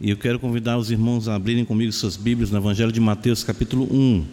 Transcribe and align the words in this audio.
E 0.00 0.10
eu 0.10 0.16
quero 0.16 0.40
convidar 0.40 0.76
os 0.76 0.90
irmãos 0.90 1.28
a 1.28 1.36
abrirem 1.36 1.64
comigo 1.64 1.92
suas 1.92 2.16
Bíblias 2.16 2.50
no 2.50 2.58
Evangelho 2.58 2.90
de 2.90 2.98
Mateus, 2.98 3.44
capítulo 3.44 3.84
1. 3.84 4.26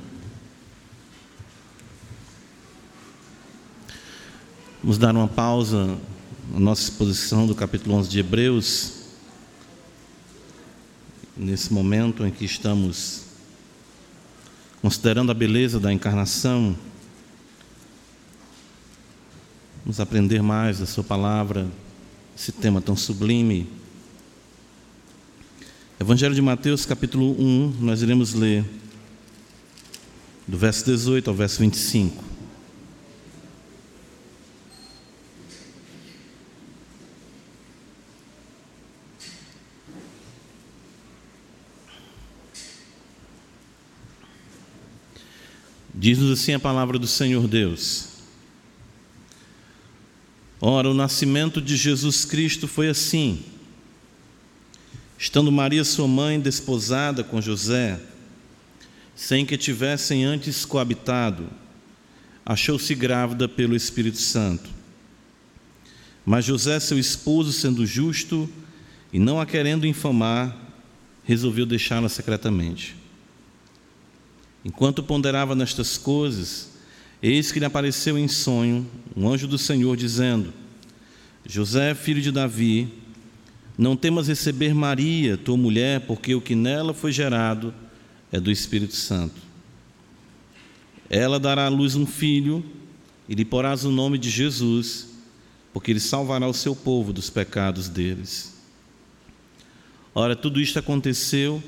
Vamos 4.82 4.98
dar 4.98 5.16
uma 5.16 5.28
pausa 5.28 6.00
na 6.52 6.60
nossa 6.60 6.82
exposição 6.82 7.46
do 7.46 7.54
capítulo 7.54 7.96
11 7.96 8.10
de 8.10 8.20
Hebreus, 8.20 9.04
nesse 11.38 11.72
momento 11.72 12.26
em 12.26 12.32
que 12.32 12.44
estamos 12.44 13.26
considerando 14.82 15.32
a 15.32 15.36
beleza 15.36 15.80
da 15.80 15.94
encarnação. 15.94 16.76
Vamos 19.86 20.00
aprender 20.00 20.42
mais 20.42 20.80
da 20.80 20.88
Sua 20.88 21.04
palavra, 21.04 21.68
esse 22.36 22.52
tema 22.52 22.82
tão 22.82 22.96
sublime. 22.96 23.81
Evangelho 26.02 26.34
de 26.34 26.42
Mateus, 26.42 26.84
capítulo 26.84 27.40
1, 27.40 27.76
nós 27.80 28.02
iremos 28.02 28.34
ler 28.34 28.66
do 30.48 30.58
verso 30.58 30.84
18 30.84 31.30
ao 31.30 31.36
verso 31.36 31.60
25. 31.60 32.24
Diz-nos 45.94 46.32
assim 46.32 46.56
a 46.56 46.60
palavra 46.60 46.98
do 46.98 47.06
Senhor 47.06 47.48
Deus. 47.48 48.08
Ora, 50.60 50.90
o 50.90 50.96
nascimento 50.96 51.62
de 51.62 51.78
Jesus 51.78 52.26
Cristo 52.26 52.68
foi 52.68 52.90
assim. 52.90 53.61
Estando 55.22 55.52
Maria, 55.52 55.84
sua 55.84 56.08
mãe, 56.08 56.40
desposada 56.40 57.24
com 57.24 57.40
José, 57.40 58.00
sem 59.16 59.46
que 59.46 59.56
tivessem 59.56 60.26
antes 60.26 60.66
coabitado, 60.66 61.48
achou-se 62.44 62.96
grávida 62.96 63.48
pelo 63.48 63.76
Espírito 63.76 64.18
Santo. 64.18 64.68
Mas 66.26 66.44
José, 66.44 66.80
seu 66.80 66.98
esposo, 66.98 67.54
sendo 67.54 67.86
justo 67.86 68.50
e 69.14 69.20
não 69.20 69.40
a 69.40 69.46
querendo 69.46 69.86
infamar, 69.86 70.58
resolveu 71.24 71.68
deixá-la 71.68 72.10
secretamente. 72.10 72.96
Enquanto 74.66 75.04
ponderava 75.04 75.54
nestas 75.54 76.00
coisas, 76.00 76.72
eis 77.22 77.52
que 77.52 77.60
lhe 77.60 77.66
apareceu 77.66 78.18
em 78.18 78.28
sonho 78.28 78.90
um 79.16 79.30
anjo 79.30 79.48
do 79.48 79.60
Senhor, 79.60 79.96
dizendo: 79.96 80.52
José, 81.46 81.94
filho 81.94 82.24
de 82.24 82.32
Davi, 82.32 83.01
não 83.78 83.96
temas 83.96 84.28
receber 84.28 84.74
Maria, 84.74 85.38
tua 85.38 85.58
mulher, 85.58 86.02
porque 86.02 86.36
o 86.36 86.42
que 86.42 86.56
nela 86.56 86.94
foi 86.94 87.12
gerado 87.12 87.74
é 88.32 88.40
do 88.40 88.52
Espírito 88.52 88.96
Santo. 88.96 89.42
Ela 91.10 91.40
dará 91.40 91.66
à 91.66 91.70
luz 91.70 91.96
um 91.96 92.06
filho, 92.06 92.64
e 93.28 93.36
lhe 93.36 93.46
porás 93.46 93.84
o 93.86 93.92
nome 93.92 94.18
de 94.18 94.30
Jesus, 94.30 95.10
porque 95.74 95.92
ele 95.92 96.00
salvará 96.00 96.48
o 96.48 96.54
seu 96.54 96.76
povo 96.76 97.14
dos 97.14 97.30
pecados 97.30 97.88
deles. 97.88 98.60
Ora, 100.14 100.36
tudo 100.36 100.60
isto 100.60 100.78
aconteceu 100.78 101.64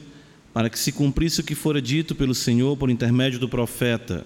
para 0.53 0.69
que 0.69 0.77
se 0.77 0.91
cumprisse 0.91 1.41
o 1.41 1.43
que 1.43 1.55
fora 1.55 1.81
dito 1.81 2.13
pelo 2.13 2.35
Senhor 2.35 2.75
por 2.77 2.89
intermédio 2.89 3.39
do 3.39 3.47
profeta: 3.47 4.25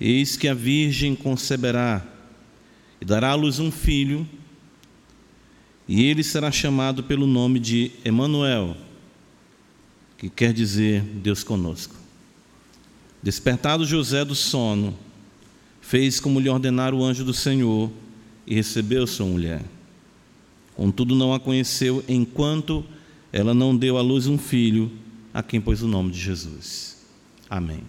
Eis 0.00 0.36
que 0.36 0.48
a 0.48 0.54
Virgem 0.54 1.14
conceberá 1.14 2.04
e 3.00 3.04
dará 3.04 3.30
à 3.30 3.34
luz 3.34 3.58
um 3.58 3.70
filho, 3.70 4.26
e 5.86 6.04
ele 6.04 6.22
será 6.22 6.50
chamado 6.50 7.02
pelo 7.02 7.26
nome 7.26 7.58
de 7.58 7.90
Emanuel, 8.04 8.76
que 10.16 10.30
quer 10.30 10.52
dizer 10.52 11.02
Deus 11.02 11.44
conosco. 11.44 11.94
Despertado 13.22 13.84
José 13.84 14.24
do 14.24 14.34
sono, 14.34 14.96
fez 15.80 16.18
como 16.18 16.40
lhe 16.40 16.48
ordenara 16.48 16.94
o 16.94 17.04
anjo 17.04 17.24
do 17.24 17.34
Senhor 17.34 17.90
e 18.46 18.54
recebeu 18.54 19.06
sua 19.06 19.26
mulher. 19.26 19.62
Contudo, 20.74 21.14
não 21.14 21.32
a 21.32 21.40
conheceu 21.40 22.02
enquanto 22.08 22.84
ela 23.32 23.54
não 23.54 23.76
deu 23.76 23.98
à 23.98 24.02
luz 24.02 24.26
um 24.26 24.38
filho, 24.38 24.90
a 25.32 25.42
quem 25.42 25.60
pôs 25.60 25.82
o 25.82 25.88
nome 25.88 26.10
de 26.10 26.20
Jesus. 26.20 27.04
Amém. 27.48 27.82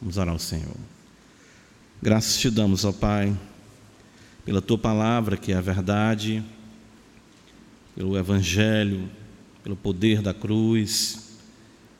Vamos 0.00 0.16
orar 0.16 0.32
ao 0.32 0.38
Senhor. 0.38 0.76
Graças 2.02 2.38
te 2.38 2.50
damos, 2.50 2.84
ó 2.84 2.92
Pai, 2.92 3.36
pela 4.44 4.60
tua 4.60 4.76
palavra, 4.76 5.36
que 5.36 5.52
é 5.52 5.56
a 5.56 5.60
verdade, 5.60 6.44
pelo 7.94 8.18
Evangelho, 8.18 9.08
pelo 9.62 9.76
poder 9.76 10.20
da 10.20 10.34
cruz, 10.34 11.38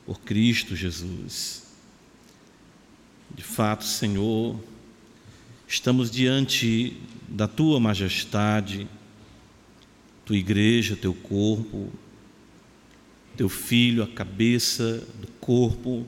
por 0.05 0.19
Cristo 0.19 0.75
Jesus. 0.75 1.63
De 3.33 3.43
fato, 3.43 3.83
Senhor, 3.83 4.59
estamos 5.67 6.11
diante 6.11 6.97
da 7.27 7.47
tua 7.47 7.79
majestade, 7.79 8.87
tua 10.25 10.37
igreja, 10.37 10.95
teu 10.95 11.13
corpo, 11.13 11.91
teu 13.35 13.49
filho, 13.49 14.03
a 14.03 14.07
cabeça 14.07 15.05
do 15.19 15.27
corpo. 15.39 16.05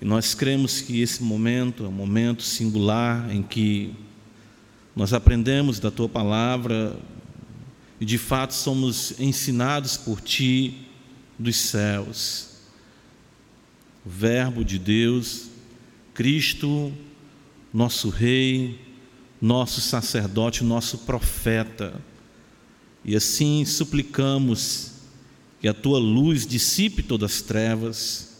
E 0.00 0.04
nós 0.04 0.34
cremos 0.34 0.80
que 0.80 1.00
esse 1.00 1.22
momento 1.22 1.84
é 1.84 1.88
um 1.88 1.92
momento 1.92 2.42
singular 2.42 3.34
em 3.34 3.42
que 3.42 3.94
nós 4.94 5.12
aprendemos 5.12 5.78
da 5.78 5.90
tua 5.90 6.08
palavra 6.08 6.96
e 8.02 8.04
de 8.04 8.18
fato 8.18 8.52
somos 8.52 9.14
ensinados 9.20 9.96
por 9.96 10.20
ti 10.20 10.88
dos 11.38 11.54
céus. 11.54 12.48
O 14.04 14.10
Verbo 14.10 14.64
de 14.64 14.76
Deus, 14.76 15.46
Cristo, 16.12 16.92
nosso 17.72 18.08
Rei, 18.08 18.76
nosso 19.40 19.80
sacerdote, 19.80 20.64
nosso 20.64 20.98
profeta. 20.98 21.94
E 23.04 23.14
assim 23.14 23.64
suplicamos 23.64 24.94
que 25.60 25.68
a 25.68 25.72
tua 25.72 26.00
luz 26.00 26.44
dissipe 26.44 27.04
todas 27.04 27.36
as 27.36 27.42
trevas, 27.42 28.36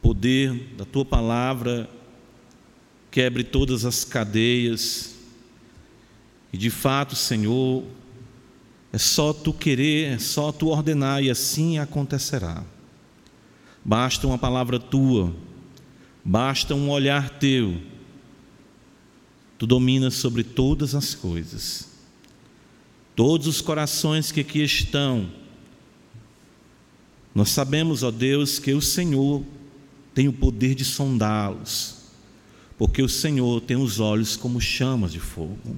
poder 0.00 0.74
da 0.78 0.86
tua 0.86 1.04
palavra 1.04 1.90
quebre 3.10 3.44
todas 3.44 3.84
as 3.84 4.02
cadeias, 4.02 5.14
e 6.54 6.56
de 6.56 6.70
fato, 6.70 7.14
Senhor, 7.14 7.84
é 8.96 8.98
só 8.98 9.30
tu 9.30 9.52
querer, 9.52 10.14
é 10.14 10.18
só 10.18 10.50
tu 10.50 10.68
ordenar, 10.68 11.22
e 11.22 11.30
assim 11.30 11.78
acontecerá. 11.78 12.64
Basta 13.84 14.26
uma 14.26 14.38
palavra 14.38 14.80
tua, 14.80 15.36
basta 16.24 16.74
um 16.74 16.88
olhar 16.88 17.28
teu, 17.28 17.78
tu 19.58 19.66
dominas 19.66 20.14
sobre 20.14 20.42
todas 20.42 20.94
as 20.94 21.14
coisas. 21.14 21.90
Todos 23.14 23.46
os 23.46 23.60
corações 23.60 24.32
que 24.32 24.40
aqui 24.40 24.62
estão, 24.62 25.30
nós 27.34 27.50
sabemos, 27.50 28.02
ó 28.02 28.10
Deus, 28.10 28.58
que 28.58 28.72
o 28.72 28.80
Senhor 28.80 29.44
tem 30.14 30.26
o 30.26 30.32
poder 30.32 30.74
de 30.74 30.86
sondá-los, 30.86 31.96
porque 32.78 33.02
o 33.02 33.10
Senhor 33.10 33.60
tem 33.60 33.76
os 33.76 34.00
olhos 34.00 34.38
como 34.38 34.58
chamas 34.58 35.12
de 35.12 35.20
fogo. 35.20 35.76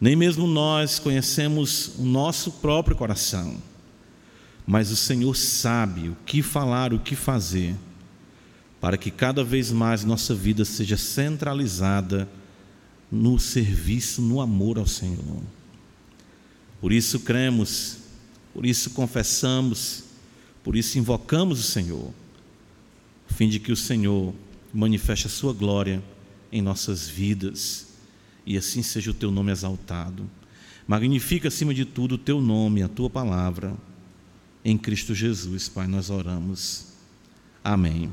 Nem 0.00 0.14
mesmo 0.14 0.46
nós 0.46 0.98
conhecemos 0.98 1.92
o 1.98 2.04
nosso 2.04 2.52
próprio 2.52 2.96
coração, 2.96 3.60
mas 4.66 4.90
o 4.90 4.96
Senhor 4.96 5.34
sabe 5.36 6.08
o 6.08 6.16
que 6.24 6.42
falar, 6.42 6.92
o 6.92 6.98
que 6.98 7.16
fazer, 7.16 7.74
para 8.80 8.96
que 8.96 9.10
cada 9.10 9.42
vez 9.42 9.72
mais 9.72 10.04
nossa 10.04 10.34
vida 10.34 10.64
seja 10.64 10.96
centralizada 10.96 12.28
no 13.10 13.38
serviço, 13.38 14.22
no 14.22 14.40
amor 14.40 14.78
ao 14.78 14.86
Senhor. 14.86 15.42
Por 16.80 16.92
isso 16.92 17.20
cremos 17.20 17.98
por 18.58 18.66
isso 18.66 18.90
confessamos, 18.90 20.02
por 20.64 20.74
isso 20.74 20.98
invocamos 20.98 21.60
o 21.60 21.62
Senhor, 21.62 22.12
a 23.30 23.32
fim 23.32 23.48
de 23.48 23.60
que 23.60 23.70
o 23.70 23.76
Senhor 23.76 24.34
manifeste 24.74 25.28
a 25.28 25.30
sua 25.30 25.52
glória 25.52 26.02
em 26.50 26.60
nossas 26.60 27.06
vidas 27.06 27.86
e 28.48 28.56
assim 28.56 28.82
seja 28.82 29.10
o 29.10 29.14
teu 29.14 29.30
nome 29.30 29.52
exaltado. 29.52 30.28
Magnifica 30.86 31.48
acima 31.48 31.74
de 31.74 31.84
tudo 31.84 32.14
o 32.14 32.18
teu 32.18 32.40
nome, 32.40 32.82
a 32.82 32.88
tua 32.88 33.10
palavra. 33.10 33.76
Em 34.64 34.78
Cristo 34.78 35.14
Jesus, 35.14 35.68
Pai, 35.68 35.86
nós 35.86 36.08
oramos. 36.08 36.86
Amém. 37.62 38.10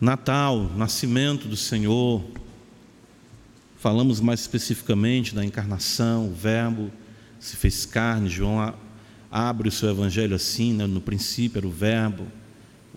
Natal, 0.00 0.70
nascimento 0.76 1.46
do 1.46 1.56
Senhor, 1.56 2.24
Falamos 3.80 4.20
mais 4.20 4.40
especificamente 4.40 5.34
da 5.34 5.42
encarnação, 5.42 6.28
o 6.28 6.34
Verbo 6.34 6.92
se 7.38 7.56
fez 7.56 7.86
carne. 7.86 8.28
João 8.28 8.74
abre 9.30 9.70
o 9.70 9.72
seu 9.72 9.88
evangelho 9.88 10.36
assim: 10.36 10.74
né? 10.74 10.86
no 10.86 11.00
princípio 11.00 11.60
era 11.60 11.66
o 11.66 11.70
Verbo, 11.70 12.26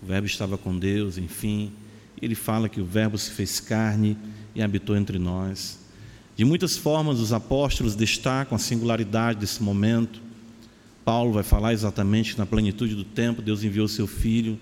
o 0.04 0.06
Verbo 0.06 0.26
estava 0.26 0.58
com 0.58 0.78
Deus, 0.78 1.16
enfim. 1.16 1.72
Ele 2.20 2.34
fala 2.34 2.68
que 2.68 2.78
o 2.78 2.84
Verbo 2.84 3.16
se 3.16 3.30
fez 3.30 3.58
carne 3.58 4.18
e 4.54 4.62
habitou 4.62 4.94
entre 4.94 5.18
nós. 5.18 5.78
De 6.36 6.44
muitas 6.44 6.76
formas, 6.76 7.20
os 7.20 7.32
apóstolos 7.32 7.94
destacam 7.94 8.54
a 8.54 8.58
singularidade 8.58 9.40
desse 9.40 9.62
momento. 9.62 10.20
Paulo 11.06 11.32
vai 11.32 11.42
falar 11.42 11.72
exatamente 11.72 12.34
que 12.34 12.38
na 12.38 12.44
plenitude 12.44 12.94
do 12.94 13.02
tempo 13.02 13.40
Deus 13.40 13.64
enviou 13.64 13.88
seu 13.88 14.06
filho, 14.06 14.60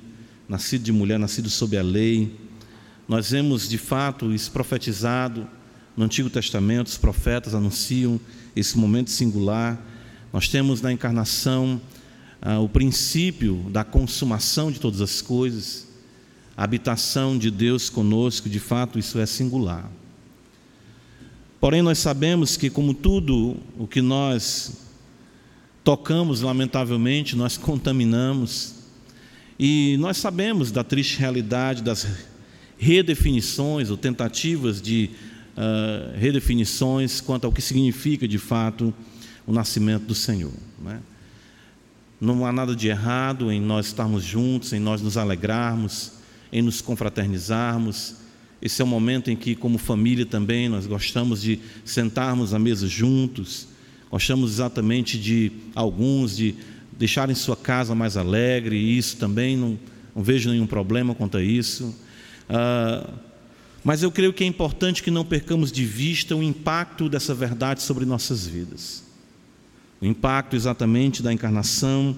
nascido 0.49 0.85
de 0.85 0.93
mulher, 0.93 1.19
nascido 1.19 1.51
sob 1.51 1.77
a 1.77 1.83
lei. 1.83 2.39
Nós 3.09 3.33
vemos 3.33 3.69
de 3.69 3.79
fato 3.79 4.33
isso 4.33 4.53
profetizado 4.53 5.45
no 5.97 6.05
Antigo 6.05 6.31
Testamento, 6.31 6.87
os 6.87 6.97
profetas 6.97 7.53
anunciam 7.53 8.21
esse 8.55 8.79
momento 8.79 9.11
singular. 9.11 9.77
Nós 10.33 10.47
temos 10.47 10.81
na 10.81 10.93
encarnação 10.93 11.81
ah, 12.45 12.59
o 12.59 12.69
princípio 12.69 13.65
da 13.71 13.85
consumação 13.85 14.73
de 14.73 14.81
todas 14.81 15.01
as 15.01 15.23
coisas, 15.23 15.87
a 16.57 16.65
habitação 16.65 17.39
de 17.39 17.53
Deus 17.53 17.89
conosco, 17.89 18.51
de 18.51 18.59
fato, 18.59 18.99
isso 18.99 19.21
é 19.21 19.27
singular. 19.27 19.89
Porém, 21.61 21.83
nós 21.83 21.99
sabemos 21.99 22.57
que, 22.57 22.69
como 22.69 22.93
tudo 22.93 23.57
o 23.79 23.87
que 23.87 24.03
nós 24.03 24.89
tocamos, 25.85 26.41
lamentavelmente, 26.41 27.37
nós 27.37 27.57
contaminamos, 27.59 28.75
e 29.57 29.97
nós 30.01 30.17
sabemos 30.17 30.73
da 30.73 30.83
triste 30.83 31.21
realidade 31.21 31.81
das 31.81 32.05
redefinições 32.77 33.89
ou 33.89 33.97
tentativas 33.97 34.83
de 34.83 35.11
uh, 35.57 36.19
redefinições 36.19 37.21
quanto 37.21 37.45
ao 37.45 37.53
que 37.53 37.63
significa 37.63 38.27
de 38.27 38.39
fato 38.39 38.93
o 39.47 39.53
nascimento 39.53 40.07
do 40.07 40.15
Senhor. 40.17 40.53
Né? 40.81 41.01
Não 42.23 42.47
há 42.47 42.53
nada 42.53 42.77
de 42.77 42.87
errado 42.87 43.51
em 43.51 43.61
nós 43.61 43.87
estarmos 43.87 44.23
juntos, 44.23 44.73
em 44.73 44.79
nós 44.79 45.03
nos 45.03 45.17
alegrarmos, 45.17 46.13
em 46.53 46.63
nos 46.63 46.81
confraternizarmos. 46.81 48.15
Esse 48.63 48.81
é 48.81 48.85
o 48.85 48.87
momento 48.87 49.29
em 49.29 49.35
que, 49.35 49.57
como 49.57 49.77
família 49.77 50.25
também, 50.25 50.69
nós 50.69 50.87
gostamos 50.87 51.43
de 51.43 51.59
sentarmos 51.85 52.55
à 52.55 52.61
mesa 52.61 52.87
juntos, 52.87 53.67
gostamos 54.09 54.53
exatamente 54.53 55.19
de 55.19 55.51
alguns 55.75 56.37
de 56.37 56.55
deixarem 56.97 57.35
sua 57.35 57.57
casa 57.57 57.93
mais 57.93 58.17
alegre, 58.17 58.77
e 58.77 58.97
isso 58.97 59.17
também 59.17 59.57
não, 59.57 59.77
não 60.15 60.23
vejo 60.23 60.49
nenhum 60.49 60.67
problema 60.69 61.17
quanto 61.17 61.39
a 61.39 61.43
isso. 61.43 61.93
Ah, 62.49 63.05
mas 63.83 64.01
eu 64.05 64.13
creio 64.13 64.33
que 64.33 64.45
é 64.45 64.47
importante 64.47 65.03
que 65.03 65.11
não 65.11 65.25
percamos 65.25 65.73
de 65.73 65.85
vista 65.85 66.37
o 66.37 66.43
impacto 66.43 67.09
dessa 67.09 67.35
verdade 67.35 67.83
sobre 67.83 68.05
nossas 68.05 68.47
vidas. 68.47 69.11
O 70.03 70.07
impacto 70.07 70.57
exatamente 70.57 71.23
da 71.23 71.33
encarnação, 71.33 72.17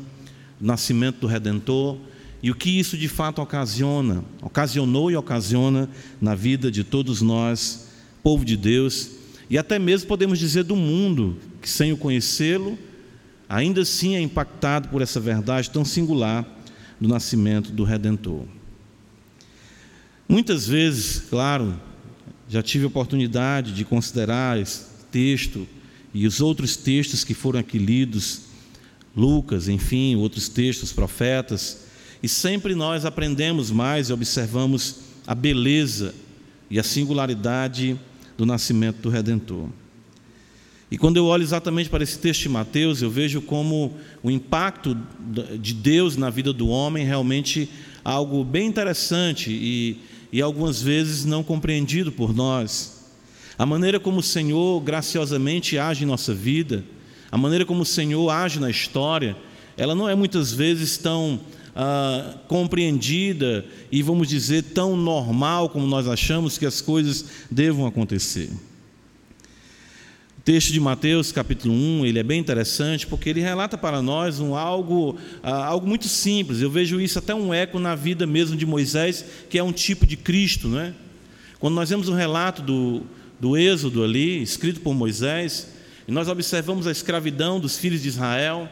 do 0.58 0.66
nascimento 0.66 1.20
do 1.20 1.26
Redentor 1.26 1.98
e 2.42 2.50
o 2.50 2.54
que 2.54 2.70
isso 2.70 2.96
de 2.96 3.08
fato 3.08 3.42
ocasiona, 3.42 4.25
ocasionou 4.40 5.10
e 5.10 5.16
ocasiona 5.16 5.86
na 6.19 6.34
vida 6.34 6.70
de 6.70 6.82
todos 6.82 7.20
nós, 7.20 7.90
povo 8.22 8.42
de 8.42 8.56
Deus, 8.56 9.10
e 9.50 9.58
até 9.58 9.78
mesmo 9.78 10.08
podemos 10.08 10.38
dizer 10.38 10.64
do 10.64 10.75
mundo, 10.75 11.36
que 11.60 11.69
sem 11.69 11.92
o 11.92 11.96
conhecê-lo, 11.98 12.78
ainda 13.46 13.82
assim 13.82 14.16
é 14.16 14.20
impactado 14.20 14.88
por 14.88 15.02
essa 15.02 15.20
verdade 15.20 15.70
tão 15.70 15.84
singular 15.84 16.46
do 16.98 17.06
nascimento 17.06 17.70
do 17.70 17.84
Redentor. 17.84 18.44
Muitas 20.26 20.66
vezes, 20.66 21.20
claro, 21.28 21.78
já 22.48 22.62
tive 22.62 22.86
oportunidade 22.86 23.72
de 23.72 23.84
considerar 23.84 24.58
esse 24.58 24.86
texto 25.10 25.69
e 26.14 26.26
os 26.26 26.40
outros 26.40 26.76
textos 26.76 27.25
que 27.25 27.34
foram 27.34 27.61
aqui 27.61 27.76
lidos, 27.76 28.43
Lucas, 29.16 29.69
enfim, 29.69 30.16
outros 30.16 30.49
textos, 30.49 30.93
profetas, 30.93 31.84
e 32.22 32.28
sempre 32.28 32.75
nós 32.75 33.05
aprendemos 33.05 33.70
mais 33.70 34.08
e 34.08 34.12
observamos 34.12 35.00
a 35.26 35.34
beleza 35.34 36.14
e 36.70 36.78
a 36.78 36.82
singularidade 36.82 38.00
do 38.38 38.46
nascimento 38.46 39.02
do 39.02 39.11
Redentor. 39.11 39.69
E 40.90 40.96
quando 40.96 41.16
eu 41.16 41.26
olho 41.26 41.43
exatamente 41.43 41.90
para 41.90 42.05
esse 42.05 42.19
texto 42.19 42.43
de 42.43 42.49
Mateus, 42.49 43.02
eu 43.02 43.10
vejo 43.10 43.43
como 43.43 43.94
o 44.22 44.31
impacto 44.31 44.96
de 45.60 45.75
Deus 45.75 46.17
na 46.17 46.31
vida 46.31 46.52
do 46.52 46.69
homem 46.69 47.05
realmente 47.05 47.69
algo 48.05 48.44
bem 48.44 48.69
interessante 48.69 49.50
e 49.50 49.99
e 50.34 50.43
algumas 50.43 50.82
vezes 50.82 51.25
não 51.25 51.44
compreendido 51.44 52.10
por 52.10 52.34
nós. 52.34 52.94
A 53.58 53.64
maneira 53.64 54.00
como 54.00 54.20
o 54.20 54.22
Senhor 54.22 54.80
graciosamente 54.80 55.78
age 55.78 56.04
em 56.04 56.06
nossa 56.06 56.34
vida, 56.34 56.84
a 57.30 57.38
maneira 57.38 57.64
como 57.64 57.82
o 57.82 57.86
Senhor 57.86 58.30
age 58.30 58.60
na 58.60 58.70
história, 58.70 59.36
ela 59.76 59.94
não 59.94 60.08
é 60.08 60.14
muitas 60.14 60.52
vezes 60.52 60.96
tão 60.96 61.40
ah, 61.74 62.36
compreendida 62.48 63.64
e, 63.90 64.02
vamos 64.02 64.28
dizer, 64.28 64.62
tão 64.62 64.96
normal 64.96 65.68
como 65.68 65.86
nós 65.86 66.08
achamos 66.08 66.58
que 66.58 66.66
as 66.66 66.80
coisas 66.80 67.24
devam 67.50 67.86
acontecer 67.86 68.50
texto 70.44 70.74
de 70.74 70.78
Mateus, 70.78 71.32
capítulo 71.32 71.72
1, 71.72 72.04
ele 72.04 72.18
é 72.18 72.22
bem 72.22 72.38
interessante 72.38 73.06
porque 73.06 73.30
ele 73.30 73.40
relata 73.40 73.78
para 73.78 74.02
nós 74.02 74.40
um 74.40 74.54
algo, 74.54 75.16
ah, 75.42 75.64
algo 75.64 75.86
muito 75.86 76.06
simples. 76.06 76.60
Eu 76.60 76.70
vejo 76.70 77.00
isso 77.00 77.18
até 77.18 77.34
um 77.34 77.52
eco 77.54 77.78
na 77.78 77.94
vida 77.94 78.26
mesmo 78.26 78.54
de 78.54 78.66
Moisés, 78.66 79.24
que 79.48 79.56
é 79.56 79.62
um 79.62 79.72
tipo 79.72 80.06
de 80.06 80.18
Cristo, 80.18 80.68
não 80.68 80.80
é? 80.80 80.92
Quando 81.58 81.74
nós 81.74 81.88
vemos 81.88 82.10
o 82.10 82.14
relato 82.14 82.60
do, 82.60 83.04
do 83.38 83.56
Êxodo 83.56 84.02
ali, 84.02 84.42
escrito 84.42 84.81
por 84.81 84.94
Moisés, 84.94 85.69
e 86.06 86.12
nós 86.12 86.28
observamos 86.28 86.86
a 86.86 86.92
escravidão 86.92 87.58
dos 87.58 87.76
filhos 87.76 88.02
de 88.02 88.08
Israel, 88.08 88.69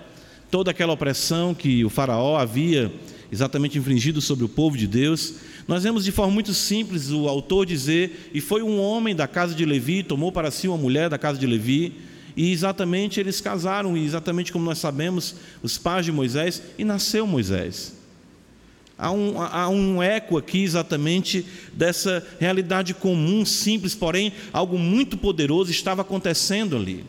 toda 0.51 0.71
aquela 0.71 0.93
opressão 0.93 1.55
que 1.55 1.85
o 1.85 1.89
faraó 1.89 2.37
havia 2.37 2.93
exatamente 3.31 3.79
infringido 3.79 4.21
sobre 4.21 4.45
o 4.45 4.49
povo 4.49 4.77
de 4.77 4.87
Deus, 4.87 5.35
nós 5.67 5.83
vemos 5.83 6.05
de 6.05 6.13
forma 6.13 6.33
muito 6.33 6.53
simples 6.53 7.11
o 7.11 7.29
autor 7.29 7.65
dizer: 7.65 8.31
E 8.35 8.41
foi 8.41 8.63
um 8.63 8.79
homem 8.81 9.15
da 9.15 9.27
casa 9.27 9.55
de 9.55 9.65
Levi, 9.65 10.03
tomou 10.03 10.31
para 10.31 10.51
si 10.51 10.69
uma 10.69 10.77
mulher 10.77 11.09
da 11.09 11.19
casa 11.19 11.39
de 11.39 11.47
Levi, 11.47 11.95
e 12.37 12.53
exatamente 12.53 13.21
eles 13.21 13.41
casaram, 13.41 13.97
e 13.97 14.05
exatamente 14.05 14.53
como 14.53 14.65
nós 14.65 14.79
sabemos, 14.79 15.37
os 15.63 15.79
pais 15.79 16.05
de 16.05 16.13
Moisés, 16.13 16.63
e 16.79 16.85
nasceu 16.85 17.27
Moisés. 17.27 18.02
Há 19.03 19.11
um, 19.11 19.43
há 19.43 19.69
um 19.69 20.01
eco 20.01 20.39
aqui 20.39 20.63
exatamente 20.63 21.45
dessa 21.73 22.25
realidade 22.39 22.95
comum, 22.95 23.45
simples, 23.45 23.97
porém 23.97 24.33
algo 24.53 24.79
muito 24.79 25.17
poderoso 25.17 25.73
estava 25.73 26.03
acontecendo 26.03 26.77
ali 26.77 27.05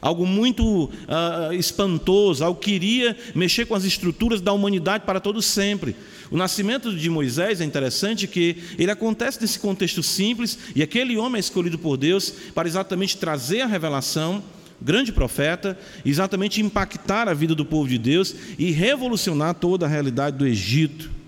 algo 0.00 0.26
muito 0.26 0.84
uh, 0.84 1.52
espantoso, 1.52 2.44
algo 2.44 2.60
que 2.60 2.72
iria 2.72 3.16
mexer 3.34 3.66
com 3.66 3.74
as 3.74 3.84
estruturas 3.84 4.40
da 4.40 4.52
humanidade 4.52 5.04
para 5.04 5.20
todo 5.20 5.42
sempre. 5.42 5.96
O 6.30 6.36
nascimento 6.36 6.94
de 6.94 7.10
Moisés 7.10 7.60
é 7.60 7.64
interessante 7.64 8.26
que 8.26 8.56
ele 8.78 8.90
acontece 8.90 9.40
nesse 9.40 9.58
contexto 9.58 10.02
simples 10.02 10.58
e 10.74 10.82
aquele 10.82 11.16
homem 11.16 11.38
é 11.38 11.40
escolhido 11.40 11.78
por 11.78 11.96
Deus 11.96 12.32
para 12.54 12.68
exatamente 12.68 13.16
trazer 13.16 13.62
a 13.62 13.66
revelação, 13.66 14.42
grande 14.80 15.10
profeta, 15.10 15.76
exatamente 16.04 16.60
impactar 16.60 17.28
a 17.28 17.34
vida 17.34 17.54
do 17.54 17.64
povo 17.64 17.88
de 17.88 17.98
Deus 17.98 18.34
e 18.58 18.70
revolucionar 18.70 19.54
toda 19.54 19.86
a 19.86 19.88
realidade 19.88 20.36
do 20.36 20.46
Egito. 20.46 21.18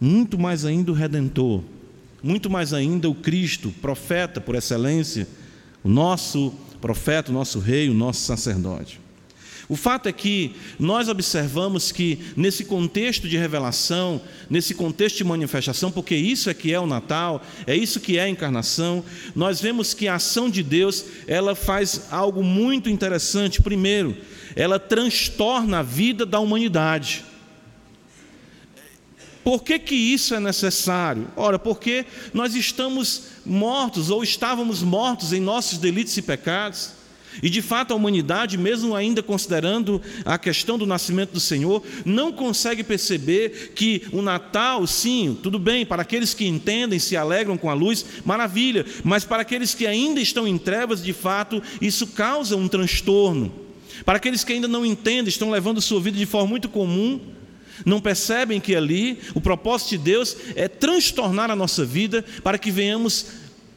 Muito 0.00 0.38
mais 0.38 0.64
ainda 0.64 0.92
o 0.92 0.94
redentor, 0.94 1.62
muito 2.22 2.48
mais 2.48 2.72
ainda 2.72 3.08
o 3.08 3.14
Cristo, 3.14 3.72
profeta 3.82 4.40
por 4.40 4.54
excelência, 4.54 5.26
o 5.82 5.88
nosso 5.88 6.54
profeta, 6.80 7.30
o 7.30 7.34
nosso 7.34 7.58
rei, 7.58 7.88
o 7.88 7.94
nosso 7.94 8.20
sacerdote. 8.20 9.00
O 9.68 9.76
fato 9.76 10.08
é 10.08 10.12
que 10.12 10.54
nós 10.78 11.08
observamos 11.08 11.92
que 11.92 12.18
nesse 12.34 12.64
contexto 12.64 13.28
de 13.28 13.36
revelação, 13.36 14.20
nesse 14.48 14.74
contexto 14.74 15.18
de 15.18 15.24
manifestação, 15.24 15.90
porque 15.90 16.16
isso 16.16 16.48
é 16.48 16.54
que 16.54 16.72
é 16.72 16.80
o 16.80 16.86
Natal, 16.86 17.42
é 17.66 17.76
isso 17.76 18.00
que 18.00 18.16
é 18.16 18.22
a 18.22 18.28
encarnação, 18.28 19.04
nós 19.36 19.60
vemos 19.60 19.92
que 19.92 20.08
a 20.08 20.14
ação 20.14 20.48
de 20.48 20.62
Deus, 20.62 21.04
ela 21.26 21.54
faz 21.54 22.06
algo 22.10 22.42
muito 22.42 22.88
interessante. 22.88 23.60
Primeiro, 23.60 24.16
ela 24.56 24.78
transtorna 24.78 25.80
a 25.80 25.82
vida 25.82 26.24
da 26.24 26.40
humanidade. 26.40 27.24
Por 29.44 29.62
que, 29.62 29.78
que 29.78 29.94
isso 29.94 30.34
é 30.34 30.40
necessário? 30.40 31.28
Ora, 31.36 31.58
porque 31.58 32.04
nós 32.34 32.54
estamos 32.54 33.22
mortos 33.44 34.10
ou 34.10 34.22
estávamos 34.22 34.82
mortos 34.82 35.32
em 35.32 35.40
nossos 35.40 35.78
delitos 35.78 36.16
e 36.16 36.22
pecados. 36.22 36.98
E 37.42 37.48
de 37.48 37.62
fato 37.62 37.92
a 37.92 37.96
humanidade, 37.96 38.58
mesmo 38.58 38.94
ainda 38.94 39.22
considerando 39.22 40.02
a 40.24 40.38
questão 40.38 40.76
do 40.76 40.86
nascimento 40.86 41.32
do 41.32 41.40
Senhor, 41.40 41.82
não 42.04 42.32
consegue 42.32 42.82
perceber 42.82 43.72
que 43.74 44.02
o 44.12 44.22
Natal, 44.22 44.86
sim, 44.86 45.38
tudo 45.42 45.58
bem, 45.58 45.86
para 45.86 46.02
aqueles 46.02 46.34
que 46.34 46.46
entendem, 46.46 46.98
se 46.98 47.16
alegram 47.16 47.56
com 47.56 47.70
a 47.70 47.74
luz, 47.74 48.04
maravilha, 48.24 48.84
mas 49.04 49.24
para 49.24 49.42
aqueles 49.42 49.74
que 49.74 49.86
ainda 49.86 50.20
estão 50.20 50.48
em 50.48 50.58
trevas, 50.58 51.02
de 51.02 51.12
fato, 51.12 51.62
isso 51.80 52.08
causa 52.08 52.56
um 52.56 52.66
transtorno. 52.66 53.52
Para 54.04 54.16
aqueles 54.16 54.44
que 54.44 54.52
ainda 54.52 54.68
não 54.68 54.84
entendem, 54.84 55.28
estão 55.28 55.50
levando 55.50 55.80
sua 55.80 56.00
vida 56.00 56.16
de 56.16 56.26
forma 56.26 56.48
muito 56.48 56.68
comum, 56.68 57.20
não 57.84 58.00
percebem 58.00 58.60
que 58.60 58.74
ali 58.74 59.18
o 59.34 59.40
propósito 59.40 59.90
de 59.90 59.98
Deus 59.98 60.36
é 60.54 60.68
transtornar 60.68 61.50
a 61.50 61.56
nossa 61.56 61.84
vida 61.84 62.24
para 62.42 62.58
que 62.58 62.70
venhamos 62.70 63.26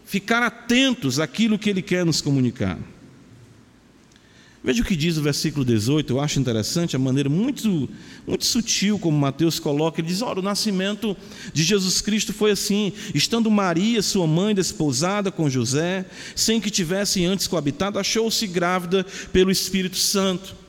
ficar 0.06 0.44
atentos 0.44 1.20
àquilo 1.20 1.58
que 1.58 1.70
Ele 1.70 1.82
quer 1.82 2.06
nos 2.06 2.22
comunicar. 2.22 2.78
Veja 4.64 4.84
o 4.84 4.86
que 4.86 4.96
diz 4.96 5.18
o 5.18 5.24
versículo 5.24 5.66
18, 5.66 6.14
eu 6.14 6.20
acho 6.20 6.40
interessante 6.40 6.96
a 6.96 7.00
maneira 7.00 7.28
muito, 7.28 7.90
muito 8.28 8.46
sutil 8.46 9.00
como 9.00 9.18
Mateus 9.18 9.58
coloca. 9.58 10.00
Ele 10.00 10.08
diz: 10.08 10.22
Ora, 10.22 10.40
o 10.40 10.44
nascimento 10.44 11.18
de 11.52 11.64
Jesus 11.64 12.00
Cristo 12.00 12.32
foi 12.32 12.52
assim: 12.52 12.94
estando 13.16 13.50
Maria, 13.50 14.04
sua 14.04 14.28
mãe, 14.28 14.54
desposada 14.54 15.32
com 15.32 15.50
José, 15.50 16.06
sem 16.36 16.62
que 16.62 16.70
tivessem 16.70 17.26
antes 17.26 17.48
coabitado, 17.48 17.98
achou-se 17.98 18.46
grávida 18.46 19.04
pelo 19.34 19.50
Espírito 19.50 19.98
Santo. 19.98 20.61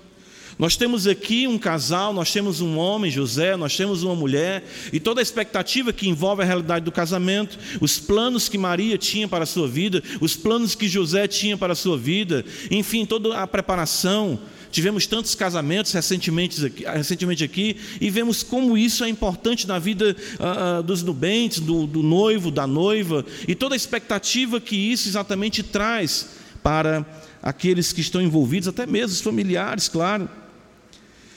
Nós 0.63 0.77
temos 0.77 1.09
aqui 1.09 1.49
um 1.49 1.59
casal, 1.59 2.13
nós 2.13 2.33
temos 2.33 2.61
um 2.61 2.79
homem, 2.79 3.11
José, 3.11 3.57
nós 3.57 3.77
temos 3.77 4.05
uma 4.05 4.15
mulher, 4.15 4.63
e 4.93 5.01
toda 5.01 5.21
a 5.21 5.23
expectativa 5.23 5.93
que 5.93 6.09
envolve 6.09 6.41
a 6.41 6.45
realidade 6.45 6.85
do 6.85 6.93
casamento, 6.93 7.59
os 7.81 7.99
planos 7.99 8.49
que 8.49 8.57
Maria 8.57 8.97
tinha 8.97 9.27
para 9.27 9.43
a 9.43 9.47
sua 9.47 9.67
vida, 9.67 10.01
os 10.21 10.37
planos 10.37 10.77
que 10.77 10.87
José 10.89 11.27
tinha 11.27 11.57
para 11.57 11.73
a 11.73 11.75
sua 11.75 11.99
vida, 11.99 12.45
enfim, 12.71 13.05
toda 13.05 13.37
a 13.39 13.45
preparação. 13.45 14.39
Tivemos 14.71 15.05
tantos 15.05 15.35
casamentos 15.35 15.91
recentemente 15.91 16.65
aqui, 16.65 16.85
recentemente 16.85 17.43
aqui 17.43 17.77
e 18.01 18.09
vemos 18.09 18.45
como 18.45 18.79
isso 18.79 19.03
é 19.03 19.09
importante 19.09 19.67
na 19.67 19.81
vida 19.81 20.17
uh, 20.39 20.81
dos 20.81 21.03
nubentes, 21.03 21.59
do, 21.59 21.89
do 21.89 22.05
noivo, 22.05 22.53
da 22.53 22.69
noiva, 22.69 23.27
e 23.49 23.57
toda 23.57 23.75
a 23.75 23.77
expectativa 23.77 24.61
que 24.61 24.77
isso 24.77 25.09
exatamente 25.09 25.61
traz 25.65 26.29
para 26.63 27.05
aqueles 27.43 27.93
que 27.93 28.01
estão 28.01 28.23
envolvidos, 28.23 28.69
até 28.69 28.87
mesmo 28.87 29.15
os 29.15 29.21
familiares, 29.21 29.89
claro. 29.89 30.31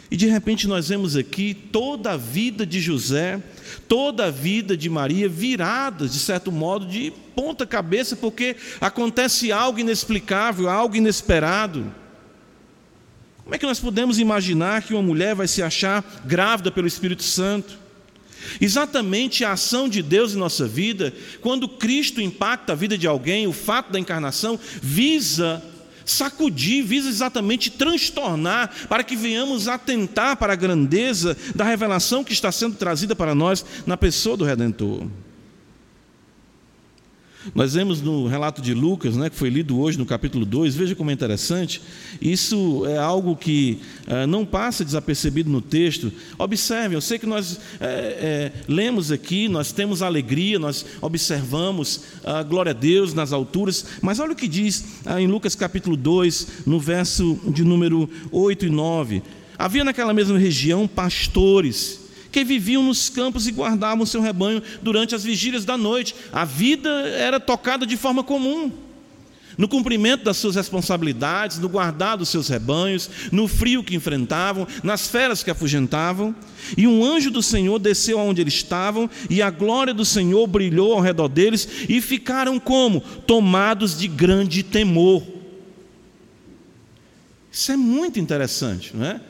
E 0.10 0.16
de 0.16 0.28
repente 0.28 0.68
nós 0.68 0.90
vemos 0.90 1.16
aqui 1.16 1.54
toda 1.54 2.12
a 2.12 2.18
vida 2.18 2.66
de 2.66 2.80
José, 2.80 3.42
toda 3.88 4.26
a 4.26 4.32
vida 4.32 4.78
de 4.78 4.90
Maria 4.90 5.28
virada, 5.28 6.08
de 6.08 6.20
certo 6.20 6.52
modo, 6.52 6.86
de 6.86 7.12
ponta 7.36 7.66
cabeça, 7.66 8.16
porque 8.16 8.56
acontece 8.80 9.52
algo 9.52 9.80
inexplicável, 9.80 10.70
algo 10.70 10.96
inesperado. 10.96 11.92
Como 13.44 13.54
é 13.54 13.58
que 13.58 13.66
nós 13.66 13.80
podemos 13.80 14.20
imaginar 14.20 14.84
que 14.84 14.94
uma 14.94 15.04
mulher 15.04 15.36
vai 15.36 15.48
se 15.48 15.62
achar 15.62 16.04
grávida 16.26 16.72
pelo 16.72 16.88
Espírito 16.88 17.24
Santo? 17.24 17.78
Exatamente 18.62 19.44
a 19.44 19.54
ação 19.54 19.90
de 19.90 20.04
Deus 20.04 20.34
em 20.34 20.38
nossa 20.38 20.68
vida, 20.68 21.14
quando 21.42 21.68
Cristo 21.68 22.22
impacta 22.22 22.74
a 22.74 22.76
vida 22.76 22.98
de 22.98 23.08
alguém, 23.08 23.48
o 23.48 23.54
fato 23.54 23.92
da 23.92 24.00
encarnação 24.00 24.60
visa 24.82 25.64
sacudir, 26.06 26.84
visa 26.84 27.10
exatamente 27.10 27.70
transtornar, 27.72 28.72
para 28.88 29.04
que 29.04 29.16
venhamos 29.16 29.68
atentar 29.68 30.38
para 30.38 30.54
a 30.54 30.56
grandeza 30.56 31.36
da 31.54 31.64
revelação 31.64 32.24
que 32.24 32.34
está 32.34 32.52
sendo 32.52 32.76
trazida 32.76 33.16
para 33.16 33.36
nós 33.36 33.66
na 33.86 33.98
pessoa 33.98 34.38
do 34.38 34.46
Redentor. 34.46 35.08
Nós 37.54 37.74
vemos 37.74 38.02
no 38.02 38.28
relato 38.28 38.62
de 38.62 38.74
Lucas, 38.74 39.16
né, 39.16 39.30
que 39.30 39.36
foi 39.36 39.50
lido 39.50 39.80
hoje 39.80 39.98
no 39.98 40.06
capítulo 40.06 40.46
2, 40.46 40.76
veja 40.76 40.96
como 40.96 41.12
é 41.12 41.14
interessante, 41.14 41.82
isso 42.22 42.86
é 42.88 42.98
algo 42.98 43.36
que 43.36 43.80
é, 44.08 44.26
não 44.26 44.46
passa 44.46 44.84
desapercebido 44.84 45.50
no 45.50 45.62
texto. 45.62 46.12
Observe, 46.40 46.96
eu 46.96 47.02
sei 47.02 47.20
que 47.20 47.26
nós 47.26 47.60
é, 47.80 47.86
é, 47.88 48.52
lemos 48.68 49.12
aqui, 49.12 49.48
nós 49.48 49.72
temos 49.72 50.02
alegria, 50.02 50.58
nós 50.58 50.86
observamos 51.02 52.02
a 52.24 52.42
glória 52.42 52.72
a 52.72 52.74
Deus 52.74 53.14
nas 53.14 53.32
alturas, 53.32 53.86
mas 54.02 54.20
olha 54.20 54.32
o 54.32 54.36
que 54.36 54.48
diz 54.48 54.86
ah, 55.06 55.22
em 55.22 55.28
Lucas 55.28 55.56
capítulo 55.56 55.96
2, 55.96 56.48
no 56.66 56.80
verso 56.80 57.40
de 57.48 57.64
número 57.64 58.10
8 58.32 58.66
e 58.66 58.70
9. 58.70 59.22
Havia 59.58 59.84
naquela 59.84 60.14
mesma 60.14 60.38
região 60.38 60.88
pastores 60.88 62.05
que 62.36 62.44
viviam 62.44 62.84
nos 62.84 63.08
campos 63.08 63.48
e 63.48 63.52
guardavam 63.54 64.06
seu 64.06 64.20
rebanho 64.20 64.62
durante 64.82 65.16
as 65.16 65.24
vigílias 65.24 65.64
da 65.64 65.78
noite. 65.78 66.14
A 66.34 66.44
vida 66.44 66.90
era 66.90 67.40
tocada 67.40 67.86
de 67.86 67.96
forma 67.96 68.26
comum. 68.26 68.70
No 69.58 69.70
cumprimento 69.70 70.26
das 70.26 70.36
suas 70.36 70.58
responsabilidades, 70.58 71.60
no 71.60 71.70
guardar 71.70 72.18
dos 72.18 72.28
seus 72.28 72.50
rebanhos, 72.50 73.10
no 73.32 73.48
frio 73.48 73.82
que 73.82 73.96
enfrentavam, 73.96 74.68
nas 74.84 75.08
feras 75.08 75.44
que 75.44 75.50
afugentavam. 75.50 76.36
E 76.76 76.86
um 76.86 77.06
anjo 77.06 77.32
do 77.32 77.42
Senhor 77.42 77.80
desceu 77.80 78.20
aonde 78.20 78.42
eles 78.42 78.56
estavam, 78.56 79.10
e 79.30 79.42
a 79.42 79.50
glória 79.50 79.94
do 79.94 80.04
Senhor 80.04 80.46
brilhou 80.46 80.92
ao 80.92 81.00
redor 81.00 81.30
deles, 81.30 81.66
e 81.88 82.02
ficaram 82.02 82.60
como? 82.60 83.00
Tomados 83.00 83.98
de 83.98 84.10
grande 84.10 84.62
temor. 84.62 85.24
Isso 87.50 87.72
é 87.72 87.78
muito 87.78 88.20
interessante, 88.20 88.92
não 88.94 89.06
é? 89.06 89.22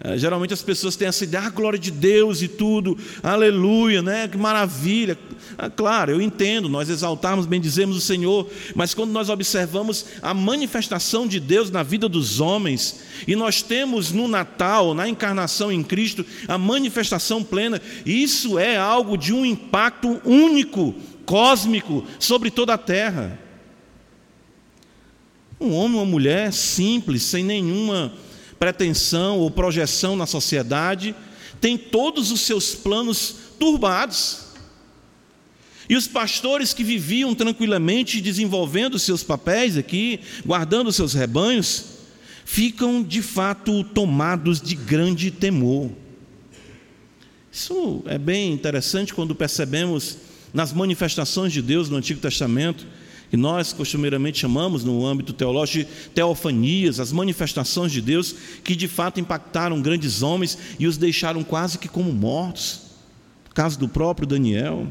É, 0.00 0.16
geralmente 0.16 0.54
as 0.54 0.62
pessoas 0.62 0.94
têm 0.94 1.08
essa 1.08 1.24
ideia, 1.24 1.44
ah, 1.44 1.50
glória 1.50 1.78
de 1.78 1.90
Deus 1.90 2.40
e 2.40 2.46
tudo, 2.46 2.96
aleluia, 3.20 4.00
né? 4.00 4.28
que 4.28 4.36
maravilha. 4.38 5.18
Ah, 5.56 5.68
claro, 5.68 6.12
eu 6.12 6.22
entendo, 6.22 6.68
nós 6.68 6.88
exaltamos, 6.88 7.46
bendizemos 7.46 7.96
o 7.96 8.00
Senhor, 8.00 8.48
mas 8.76 8.94
quando 8.94 9.10
nós 9.10 9.28
observamos 9.28 10.06
a 10.22 10.32
manifestação 10.32 11.26
de 11.26 11.40
Deus 11.40 11.68
na 11.68 11.82
vida 11.82 12.08
dos 12.08 12.38
homens, 12.38 13.00
e 13.26 13.34
nós 13.34 13.60
temos 13.60 14.12
no 14.12 14.28
Natal, 14.28 14.94
na 14.94 15.08
encarnação 15.08 15.72
em 15.72 15.82
Cristo, 15.82 16.24
a 16.46 16.56
manifestação 16.56 17.42
plena, 17.42 17.82
isso 18.06 18.56
é 18.56 18.76
algo 18.76 19.16
de 19.16 19.32
um 19.32 19.44
impacto 19.44 20.20
único, 20.24 20.94
cósmico, 21.26 22.06
sobre 22.20 22.52
toda 22.52 22.74
a 22.74 22.78
terra. 22.78 23.36
Um 25.60 25.74
homem, 25.74 25.96
uma 25.96 26.06
mulher 26.06 26.52
simples, 26.52 27.24
sem 27.24 27.42
nenhuma 27.42 28.12
pretensão 28.58 29.38
ou 29.38 29.50
projeção 29.50 30.16
na 30.16 30.26
sociedade, 30.26 31.14
tem 31.60 31.76
todos 31.76 32.30
os 32.30 32.40
seus 32.40 32.74
planos 32.74 33.34
turbados. 33.58 34.48
E 35.88 35.96
os 35.96 36.06
pastores 36.06 36.74
que 36.74 36.84
viviam 36.84 37.34
tranquilamente 37.34 38.20
desenvolvendo 38.20 38.98
seus 38.98 39.22
papéis 39.22 39.76
aqui, 39.76 40.20
guardando 40.44 40.92
seus 40.92 41.14
rebanhos, 41.14 41.84
ficam 42.44 43.02
de 43.02 43.22
fato 43.22 43.82
tomados 43.84 44.60
de 44.60 44.74
grande 44.74 45.30
temor. 45.30 45.90
Isso 47.50 48.02
é 48.06 48.18
bem 48.18 48.52
interessante 48.52 49.14
quando 49.14 49.34
percebemos 49.34 50.18
nas 50.52 50.72
manifestações 50.72 51.52
de 51.52 51.62
Deus 51.62 51.88
no 51.88 51.96
Antigo 51.96 52.20
Testamento 52.20 52.86
que 53.30 53.36
nós 53.36 53.72
costumeiramente 53.72 54.38
chamamos 54.38 54.84
no 54.84 55.06
âmbito 55.06 55.32
teológico 55.32 55.90
de 55.90 56.08
teofanias, 56.10 56.98
as 56.98 57.12
manifestações 57.12 57.92
de 57.92 58.00
Deus 58.00 58.34
que 58.64 58.74
de 58.74 58.88
fato 58.88 59.20
impactaram 59.20 59.80
grandes 59.80 60.22
homens 60.22 60.58
e 60.78 60.86
os 60.86 60.96
deixaram 60.96 61.44
quase 61.44 61.78
que 61.78 61.88
como 61.88 62.12
mortos. 62.12 62.82
No 63.48 63.54
caso 63.54 63.78
do 63.78 63.88
próprio 63.88 64.26
Daniel. 64.26 64.86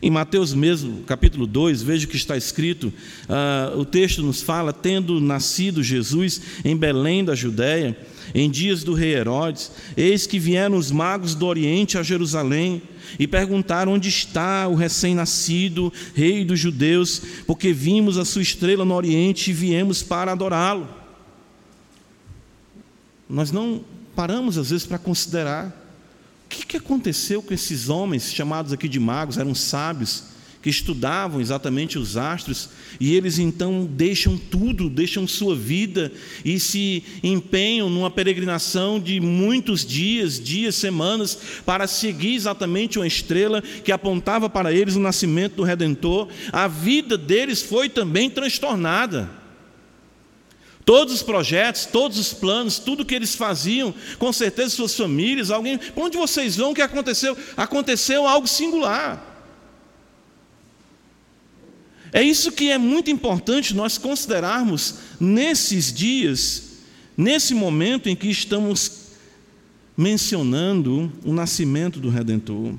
Em 0.00 0.10
Mateus 0.10 0.54
mesmo, 0.54 1.02
capítulo 1.02 1.44
2, 1.44 1.82
veja 1.82 2.06
o 2.06 2.08
que 2.08 2.16
está 2.16 2.36
escrito, 2.36 2.92
uh, 3.28 3.78
o 3.78 3.84
texto 3.84 4.22
nos 4.22 4.40
fala: 4.40 4.72
tendo 4.72 5.20
nascido 5.20 5.82
Jesus 5.82 6.40
em 6.64 6.76
Belém 6.76 7.24
da 7.24 7.34
Judéia, 7.34 7.98
em 8.32 8.48
dias 8.48 8.84
do 8.84 8.94
rei 8.94 9.14
Herodes, 9.14 9.72
eis 9.96 10.24
que 10.24 10.38
vieram 10.38 10.76
os 10.76 10.92
magos 10.92 11.34
do 11.34 11.46
Oriente 11.46 11.98
a 11.98 12.02
Jerusalém 12.02 12.80
e 13.18 13.26
perguntaram 13.26 13.92
onde 13.92 14.08
está 14.08 14.68
o 14.68 14.76
recém-nascido 14.76 15.92
rei 16.14 16.44
dos 16.44 16.60
judeus, 16.60 17.20
porque 17.44 17.72
vimos 17.72 18.18
a 18.18 18.24
sua 18.24 18.42
estrela 18.42 18.84
no 18.84 18.94
Oriente 18.94 19.50
e 19.50 19.54
viemos 19.54 20.02
para 20.02 20.30
adorá-lo. 20.30 20.88
Nós 23.28 23.50
não 23.50 23.84
paramos 24.14 24.56
às 24.56 24.70
vezes 24.70 24.86
para 24.86 24.98
considerar 24.98 25.87
que, 26.48 26.66
que 26.66 26.76
aconteceu 26.76 27.42
com 27.42 27.52
esses 27.52 27.88
homens 27.88 28.32
chamados 28.32 28.72
aqui 28.72 28.88
de 28.88 28.98
magos, 28.98 29.38
eram 29.38 29.54
sábios, 29.54 30.24
que 30.60 30.70
estudavam 30.70 31.40
exatamente 31.40 31.98
os 31.98 32.16
astros, 32.16 32.68
e 32.98 33.14
eles 33.14 33.38
então 33.38 33.88
deixam 33.90 34.36
tudo, 34.36 34.90
deixam 34.90 35.26
sua 35.26 35.54
vida 35.54 36.10
e 36.44 36.58
se 36.58 37.04
empenham 37.22 37.88
numa 37.88 38.10
peregrinação 38.10 38.98
de 38.98 39.20
muitos 39.20 39.86
dias, 39.86 40.42
dias, 40.42 40.74
semanas, 40.74 41.38
para 41.64 41.86
seguir 41.86 42.34
exatamente 42.34 42.98
uma 42.98 43.06
estrela 43.06 43.62
que 43.62 43.92
apontava 43.92 44.50
para 44.50 44.72
eles 44.72 44.96
o 44.96 45.00
nascimento 45.00 45.56
do 45.56 45.62
Redentor. 45.62 46.28
A 46.52 46.66
vida 46.66 47.16
deles 47.16 47.62
foi 47.62 47.88
também 47.88 48.28
transtornada. 48.28 49.37
Todos 50.88 51.12
os 51.12 51.22
projetos, 51.22 51.84
todos 51.84 52.16
os 52.16 52.32
planos, 52.32 52.78
tudo 52.78 53.04
que 53.04 53.14
eles 53.14 53.34
faziam, 53.34 53.94
com 54.18 54.32
certeza 54.32 54.74
suas 54.74 54.94
famílias, 54.94 55.50
alguém, 55.50 55.78
onde 55.94 56.16
vocês 56.16 56.56
vão, 56.56 56.70
o 56.70 56.74
que 56.74 56.80
aconteceu? 56.80 57.36
Aconteceu 57.58 58.26
algo 58.26 58.46
singular. 58.46 59.22
É 62.10 62.22
isso 62.22 62.50
que 62.50 62.70
é 62.70 62.78
muito 62.78 63.10
importante 63.10 63.74
nós 63.74 63.98
considerarmos 63.98 64.94
nesses 65.20 65.92
dias, 65.92 66.78
nesse 67.14 67.52
momento 67.52 68.08
em 68.08 68.16
que 68.16 68.30
estamos 68.30 69.08
mencionando 69.94 71.12
o 71.22 71.34
nascimento 71.34 72.00
do 72.00 72.08
Redentor. 72.08 72.72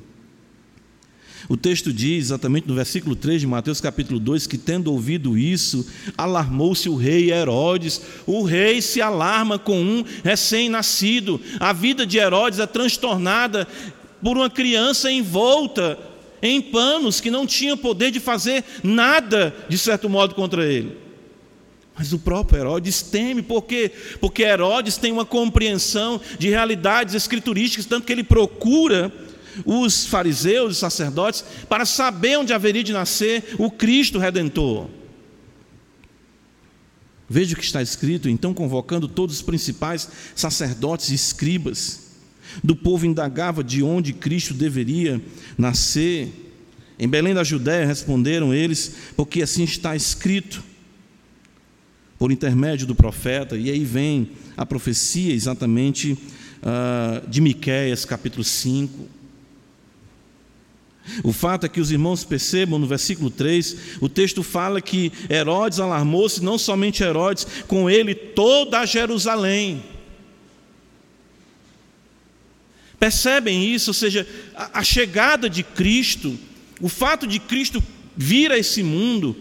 O 1.50 1.58
texto 1.58 1.92
diz, 1.92 2.26
exatamente 2.26 2.68
no 2.68 2.76
versículo 2.76 3.16
3 3.16 3.42
de 3.42 3.48
Mateus 3.48 3.82
capítulo 3.82 4.20
2, 4.20 4.46
que 4.46 4.56
tendo 4.56 4.94
ouvido 4.94 5.36
isso, 5.36 5.84
alarmou-se 6.16 6.88
o 6.88 6.96
rei 6.96 7.32
Herodes. 7.32 8.00
O 8.28 8.44
rei 8.44 8.84
se 8.84 9.02
alarma 9.02 9.58
com 9.58 9.82
um 9.82 10.06
recém-nascido. 10.24 11.42
A 11.60 11.74
vida 11.74 12.06
de 12.06 12.20
Herodes 12.20 12.60
é 12.60 12.68
transtornada 12.68 13.68
por 14.22 14.38
uma 14.38 14.48
criança 14.48 15.12
envolta 15.12 15.98
em 16.40 16.62
panos 16.62 17.20
que 17.20 17.32
não 17.32 17.48
tinham 17.48 17.76
poder 17.76 18.12
de 18.12 18.20
fazer 18.20 18.64
nada, 18.84 19.56
de 19.68 19.78
certo 19.78 20.08
modo, 20.08 20.36
contra 20.36 20.72
ele. 20.72 20.96
Mas 21.98 22.14
o 22.14 22.20
próprio 22.20 22.60
Herodes 22.60 23.02
teme, 23.02 23.42
por 23.42 23.64
quê? 23.64 23.92
Porque 24.22 24.44
Herodes 24.44 24.98
tem 24.98 25.12
uma 25.12 25.26
compreensão 25.26 26.22
de 26.38 26.48
realidades 26.48 27.16
escriturísticas, 27.16 27.88
tanto 27.88 28.06
que 28.06 28.14
ele 28.14 28.24
procura 28.24 29.12
os 29.66 30.06
fariseus, 30.06 30.74
os 30.74 30.78
sacerdotes, 30.78 31.44
para 31.68 31.86
saber 31.86 32.38
onde 32.38 32.54
haveria 32.54 32.84
de 32.84 32.94
nascer 32.94 33.56
o 33.58 33.70
Cristo 33.70 34.20
Redentor. 34.20 34.88
Veja 37.30 37.54
o 37.54 37.58
que 37.58 37.64
está 37.64 37.82
escrito, 37.82 38.28
então, 38.28 38.54
convocando 38.54 39.08
todos 39.08 39.36
os 39.36 39.42
principais 39.44 40.10
sacerdotes 40.36 41.10
e 41.10 41.16
escribas 41.16 42.10
do 42.64 42.76
povo, 42.76 43.06
indagava 43.06 43.64
de 43.64 43.84
onde 43.84 44.14
Cristo 44.14 44.54
deveria 44.54 45.22
nascer. 45.56 46.28
Em 46.98 47.08
Belém 47.08 47.36
da 47.36 47.44
Judéia 47.44 47.86
responderam 47.86 48.52
eles, 48.52 48.96
porque 49.16 49.44
assim 49.44 49.64
está 49.64 49.96
escrito 49.96 50.64
por 52.18 52.32
intermédio 52.32 52.88
do 52.88 52.96
profeta, 52.96 53.56
e 53.56 53.70
aí 53.70 53.86
vem 53.86 54.32
a 54.58 54.66
profecia 54.66 55.34
exatamente 55.34 56.14
uh, 56.14 57.30
de 57.30 57.40
Miquéias, 57.40 58.04
capítulo 58.04 58.44
5. 58.44 59.19
O 61.24 61.32
fato 61.34 61.66
é 61.66 61.70
que 61.70 61.82
os 61.82 61.92
irmãos 61.92 62.24
percebam 62.24 62.80
no 62.80 62.88
versículo 62.88 63.30
3, 63.30 63.78
o 64.02 64.10
texto 64.10 64.44
fala 64.44 64.82
que 64.82 65.12
Herodes 65.30 65.80
alarmou-se, 65.80 66.44
não 66.44 66.58
somente 66.58 67.04
Herodes, 67.04 67.46
com 67.68 67.90
ele 67.90 68.14
toda 68.14 68.86
Jerusalém. 68.86 69.84
Percebem 73.00 73.74
isso? 73.74 73.92
Ou 73.92 73.94
seja, 73.94 74.28
a, 74.56 74.80
a 74.80 74.84
chegada 74.84 75.50
de 75.50 75.64
Cristo, 75.64 76.38
o 76.82 76.90
fato 76.90 77.26
de 77.26 77.40
Cristo 77.40 77.82
vir 78.16 78.52
a 78.52 78.58
esse 78.58 78.84
mundo, 78.84 79.36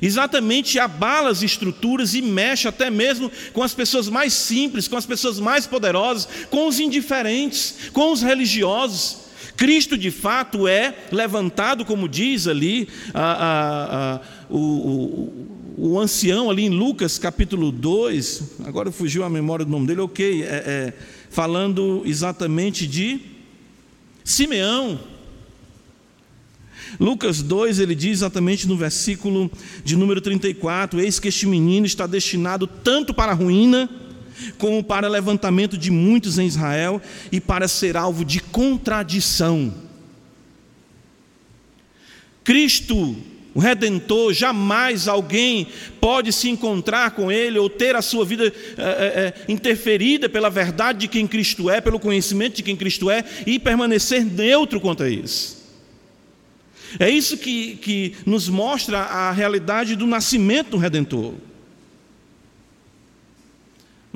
Exatamente 0.00 0.78
abala 0.78 1.30
as 1.30 1.42
estruturas 1.42 2.14
e 2.14 2.20
mexe 2.20 2.68
até 2.68 2.90
mesmo 2.90 3.30
com 3.52 3.62
as 3.62 3.72
pessoas 3.74 4.08
mais 4.08 4.32
simples, 4.32 4.88
com 4.88 4.96
as 4.96 5.06
pessoas 5.06 5.38
mais 5.40 5.66
poderosas, 5.66 6.28
com 6.50 6.68
os 6.68 6.78
indiferentes, 6.78 7.74
com 7.92 8.12
os 8.12 8.22
religiosos. 8.22 9.25
Cristo 9.56 9.96
de 9.96 10.10
fato 10.10 10.68
é 10.68 10.94
levantado, 11.10 11.84
como 11.84 12.08
diz 12.08 12.46
ali 12.46 12.88
a, 13.14 13.22
a, 13.22 14.14
a, 14.14 14.20
o, 14.50 14.58
o, 14.58 15.90
o, 15.90 15.98
ancião 15.98 16.50
ali 16.50 16.64
em 16.64 16.70
Lucas 16.70 17.18
capítulo 17.18 17.72
2, 17.72 18.58
agora 18.66 18.92
fugiu 18.92 19.24
a 19.24 19.30
memória 19.30 19.64
do 19.64 19.70
nome 19.70 19.86
dele, 19.86 20.02
ok, 20.02 20.42
é, 20.42 20.46
é, 20.46 20.92
falando 21.30 22.02
exatamente 22.04 22.86
de 22.86 23.20
Simeão. 24.22 25.00
Lucas 27.00 27.42
2, 27.42 27.78
ele 27.78 27.94
diz 27.94 28.12
exatamente 28.18 28.68
no 28.68 28.76
versículo 28.76 29.50
de 29.84 29.96
número 29.96 30.20
34: 30.20 31.00
Eis 31.00 31.18
que 31.18 31.28
este 31.28 31.46
menino 31.46 31.86
está 31.86 32.06
destinado 32.06 32.66
tanto 32.66 33.12
para 33.12 33.32
a 33.32 33.34
ruína, 33.34 33.90
como 34.58 34.82
para 34.82 35.08
levantamento 35.08 35.76
de 35.76 35.90
muitos 35.90 36.38
em 36.38 36.46
Israel 36.46 37.00
e 37.30 37.40
para 37.40 37.68
ser 37.68 37.96
alvo 37.96 38.24
de 38.24 38.40
contradição. 38.40 39.72
Cristo, 42.44 43.16
o 43.54 43.58
Redentor, 43.58 44.32
jamais 44.32 45.08
alguém 45.08 45.66
pode 46.00 46.32
se 46.32 46.48
encontrar 46.48 47.12
com 47.12 47.32
Ele 47.32 47.58
ou 47.58 47.68
ter 47.68 47.96
a 47.96 48.02
sua 48.02 48.24
vida 48.24 48.52
é, 48.76 48.82
é, 48.82 49.34
interferida 49.48 50.28
pela 50.28 50.48
verdade 50.48 51.00
de 51.00 51.08
quem 51.08 51.26
Cristo 51.26 51.68
é, 51.68 51.80
pelo 51.80 51.98
conhecimento 51.98 52.56
de 52.56 52.62
quem 52.62 52.76
Cristo 52.76 53.10
é 53.10 53.24
e 53.46 53.58
permanecer 53.58 54.24
neutro 54.24 54.80
quanto 54.80 55.02
a 55.02 55.08
isso. 55.08 55.56
É 56.98 57.10
isso 57.10 57.36
que, 57.36 57.76
que 57.76 58.14
nos 58.24 58.48
mostra 58.48 58.98
a 59.00 59.32
realidade 59.32 59.96
do 59.96 60.06
nascimento 60.06 60.70
do 60.70 60.76
Redentor. 60.76 61.34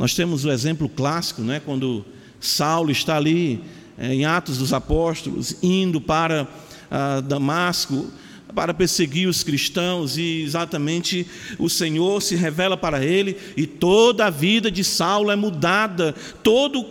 Nós 0.01 0.15
temos 0.15 0.47
o 0.47 0.51
exemplo 0.51 0.89
clássico, 0.89 1.43
né, 1.43 1.61
quando 1.63 2.03
Saulo 2.41 2.91
está 2.91 3.19
ali 3.19 3.63
é, 3.99 4.15
em 4.15 4.25
Atos 4.25 4.57
dos 4.57 4.73
Apóstolos, 4.73 5.57
indo 5.63 6.01
para 6.01 6.49
ah, 6.91 7.21
Damasco, 7.21 8.11
para 8.55 8.73
perseguir 8.73 9.29
os 9.29 9.43
cristãos 9.43 10.17
e 10.17 10.41
exatamente 10.41 11.27
o 11.59 11.69
Senhor 11.69 12.23
se 12.23 12.35
revela 12.35 12.79
para 12.79 13.05
ele 13.05 13.37
e 13.55 13.67
toda 13.67 14.25
a 14.25 14.31
vida 14.31 14.71
de 14.71 14.83
Saulo 14.83 15.31
é 15.31 15.37
mudada, 15.37 16.15
todos 16.43 16.83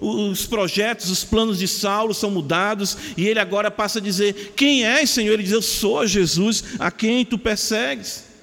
os 0.00 0.46
projetos, 0.46 1.10
os 1.10 1.22
planos 1.22 1.58
de 1.58 1.68
Saulo 1.68 2.14
são 2.14 2.30
mudados 2.30 2.96
e 3.14 3.28
ele 3.28 3.40
agora 3.40 3.70
passa 3.70 3.98
a 3.98 4.02
dizer: 4.02 4.54
Quem 4.56 4.86
és, 4.86 5.10
Senhor? 5.10 5.34
Ele 5.34 5.42
diz: 5.42 5.52
Eu 5.52 5.60
sou 5.60 6.06
Jesus, 6.06 6.64
a 6.78 6.90
quem 6.90 7.26
tu 7.26 7.36
persegues. 7.36 8.33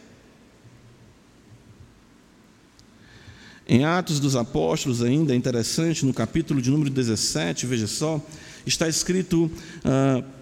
Em 3.72 3.86
Atos 3.86 4.20
dos 4.20 4.36
Apóstolos, 4.36 5.02
ainda 5.02 5.32
é 5.32 5.36
interessante, 5.38 6.06
no 6.06 6.14
capítulo 6.14 6.62
de 6.62 6.70
número 6.70 6.90
17, 6.90 7.66
veja 7.66 7.88
só, 7.88 8.22
está 8.66 8.90
escrito. 8.90 9.50
Uh, 9.78 10.42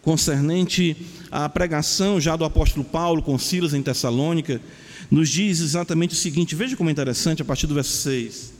concernente 0.00 0.96
à 1.30 1.46
pregação 1.50 2.18
já 2.18 2.34
do 2.34 2.42
apóstolo 2.46 2.82
Paulo 2.82 3.20
com 3.20 3.38
Silas 3.38 3.74
em 3.74 3.82
Tessalônica, 3.82 4.58
nos 5.10 5.28
diz 5.28 5.60
exatamente 5.60 6.14
o 6.14 6.16
seguinte: 6.16 6.54
veja 6.54 6.74
como 6.74 6.88
é 6.88 6.92
interessante 6.92 7.42
a 7.42 7.44
partir 7.44 7.66
do 7.66 7.74
verso 7.74 7.94
6. 7.98 8.54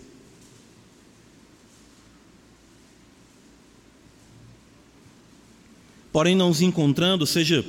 Porém, 6.12 6.37
não 6.37 6.51
os 6.51 6.61
encontrando, 6.61 7.22
ou 7.22 7.27
seja, 7.27 7.64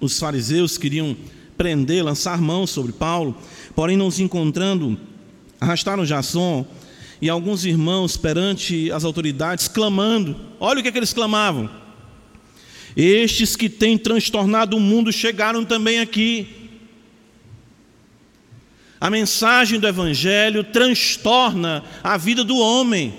os 0.00 0.18
fariseus 0.18 0.76
queriam 0.76 1.16
prender, 1.56 2.04
lançar 2.04 2.40
mão 2.40 2.66
sobre 2.66 2.90
Paulo, 2.90 3.36
porém, 3.76 3.96
não 3.96 4.08
os 4.08 4.18
encontrando, 4.18 4.98
arrastaram 5.60 6.04
Jasson 6.04 6.66
e 7.20 7.28
alguns 7.28 7.64
irmãos 7.64 8.16
perante 8.16 8.90
as 8.90 9.04
autoridades, 9.04 9.68
clamando. 9.68 10.36
Olha 10.60 10.80
o 10.80 10.82
que, 10.82 10.88
é 10.88 10.92
que 10.92 10.98
eles 10.98 11.12
clamavam 11.12 11.84
estes 12.96 13.56
que 13.56 13.68
têm 13.68 13.98
transtornado 13.98 14.76
o 14.76 14.80
mundo 14.80 15.12
chegaram 15.12 15.64
também 15.64 15.98
aqui. 15.98 16.46
A 19.00 19.10
mensagem 19.10 19.80
do 19.80 19.88
Evangelho 19.88 20.62
transtorna 20.64 21.84
a 22.02 22.16
vida 22.16 22.44
do 22.44 22.56
homem, 22.56 23.12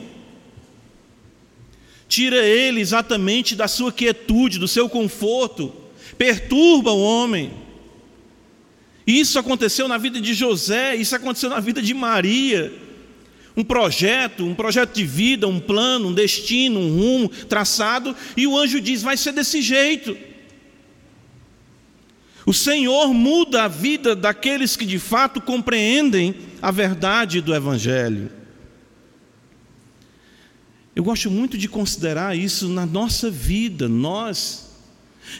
tira 2.08 2.38
ele 2.38 2.80
exatamente 2.80 3.56
da 3.56 3.68
sua 3.68 3.92
quietude, 3.92 4.58
do 4.58 4.68
seu 4.68 4.88
conforto, 4.88 5.74
perturba 6.18 6.92
o 6.92 7.04
homem. 7.04 7.65
Isso 9.06 9.38
aconteceu 9.38 9.88
na 9.88 9.98
vida 9.98 10.20
de 10.20 10.34
José, 10.34 10.96
isso 10.96 11.16
aconteceu 11.16 11.50
na 11.50 11.60
vida 11.60 11.82
de 11.82 11.94
Maria 11.94 12.86
um 13.58 13.64
projeto, 13.64 14.46
um 14.46 14.54
projeto 14.54 14.94
de 14.94 15.06
vida, 15.06 15.48
um 15.48 15.60
plano, 15.60 16.10
um 16.10 16.14
destino, 16.14 16.80
um 16.80 16.96
rumo 16.98 17.30
traçado, 17.30 18.16
e 18.36 18.46
o 18.46 18.58
anjo 18.58 18.82
diz: 18.82 19.02
vai 19.02 19.16
ser 19.16 19.32
desse 19.32 19.62
jeito. 19.62 20.18
O 22.46 22.54
Senhor 22.54 23.12
muda 23.14 23.64
a 23.64 23.68
vida 23.68 24.16
daqueles 24.16 24.76
que 24.76 24.86
de 24.86 25.00
fato 25.00 25.42
compreendem 25.42 26.36
a 26.62 26.70
verdade 26.70 27.42
do 27.42 27.56
Evangelho. 27.56 28.30
Eu 30.96 31.04
gosto 31.04 31.32
muito 31.32 31.58
de 31.58 31.68
considerar 31.68 32.38
isso 32.38 32.70
na 32.70 32.86
nossa 32.86 33.32
vida, 33.32 33.90
nós 33.90 34.65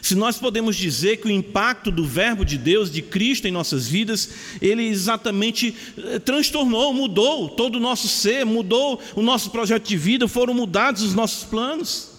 se 0.02 0.14
nós 0.14 0.38
podemos 0.38 0.76
dizer 0.76 1.18
que 1.18 1.26
o 1.26 1.30
impacto 1.30 1.90
do 1.90 2.04
Verbo 2.04 2.44
de 2.44 2.58
Deus, 2.58 2.90
de 2.90 3.02
Cristo 3.02 3.46
em 3.46 3.50
nossas 3.50 3.88
vidas, 3.88 4.30
ele 4.60 4.84
exatamente 4.84 5.74
eh, 5.96 6.18
transtornou, 6.18 6.92
mudou 6.92 7.48
todo 7.48 7.76
o 7.76 7.80
nosso 7.80 8.08
ser, 8.08 8.44
mudou 8.44 9.00
o 9.14 9.22
nosso 9.22 9.50
projeto 9.50 9.86
de 9.86 9.96
vida, 9.96 10.28
foram 10.28 10.54
mudados 10.54 11.02
os 11.02 11.14
nossos 11.14 11.44
planos. 11.44 12.16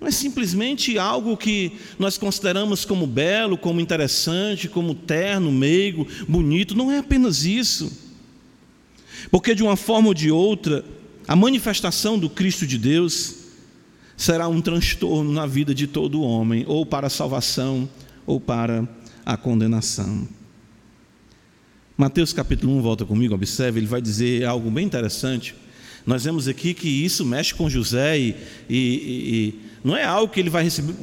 Não 0.00 0.08
é 0.08 0.10
simplesmente 0.10 0.98
algo 0.98 1.36
que 1.36 1.72
nós 1.98 2.18
consideramos 2.18 2.84
como 2.84 3.06
belo, 3.06 3.56
como 3.56 3.80
interessante, 3.80 4.68
como 4.68 4.94
terno, 4.94 5.50
meigo, 5.50 6.06
bonito, 6.28 6.76
não 6.76 6.90
é 6.90 6.98
apenas 6.98 7.44
isso. 7.44 7.90
Porque 9.30 9.54
de 9.54 9.62
uma 9.62 9.76
forma 9.76 10.08
ou 10.08 10.14
de 10.14 10.30
outra, 10.30 10.84
a 11.26 11.34
manifestação 11.34 12.18
do 12.18 12.28
Cristo 12.28 12.66
de 12.66 12.76
Deus, 12.76 13.43
será 14.16 14.48
um 14.48 14.60
transtorno 14.60 15.32
na 15.32 15.46
vida 15.46 15.74
de 15.74 15.86
todo 15.86 16.22
homem, 16.22 16.64
ou 16.66 16.86
para 16.86 17.06
a 17.06 17.10
salvação, 17.10 17.88
ou 18.26 18.40
para 18.40 18.88
a 19.24 19.36
condenação. 19.36 20.28
Mateus 21.96 22.32
capítulo 22.32 22.76
1, 22.78 22.82
volta 22.82 23.04
comigo, 23.04 23.34
observe, 23.34 23.78
ele 23.78 23.86
vai 23.86 24.02
dizer 24.02 24.44
algo 24.44 24.70
bem 24.70 24.84
interessante. 24.84 25.54
Nós 26.04 26.24
vemos 26.24 26.48
aqui 26.48 26.74
que 26.74 26.88
isso 26.88 27.24
mexe 27.24 27.54
com 27.54 27.70
José 27.70 28.18
e, 28.18 28.36
e, 28.68 28.74
e 28.76 29.60
não 29.82 29.96
é 29.96 30.04
algo 30.04 30.32
que 30.32 30.40
ele 30.40 30.50
vai 30.50 30.64
receber. 30.64 30.94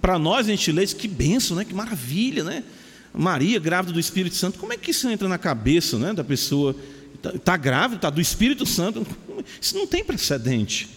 Para 0.00 0.18
nós, 0.18 0.48
isso, 0.48 0.96
que 0.96 1.06
benção, 1.06 1.56
né? 1.56 1.64
que 1.64 1.74
maravilha, 1.74 2.42
né? 2.42 2.64
Maria, 3.12 3.60
grávida 3.60 3.92
do 3.92 4.00
Espírito 4.00 4.34
Santo, 4.34 4.58
como 4.58 4.72
é 4.72 4.76
que 4.76 4.90
isso 4.90 5.08
entra 5.08 5.28
na 5.28 5.38
cabeça 5.38 5.98
né, 5.98 6.12
da 6.12 6.24
pessoa? 6.24 6.74
Está 7.14 7.32
tá 7.32 7.56
grávida, 7.56 7.96
está 7.96 8.10
do 8.10 8.20
Espírito 8.20 8.66
Santo, 8.66 9.06
isso 9.60 9.76
não 9.76 9.86
tem 9.86 10.02
precedente. 10.02 10.88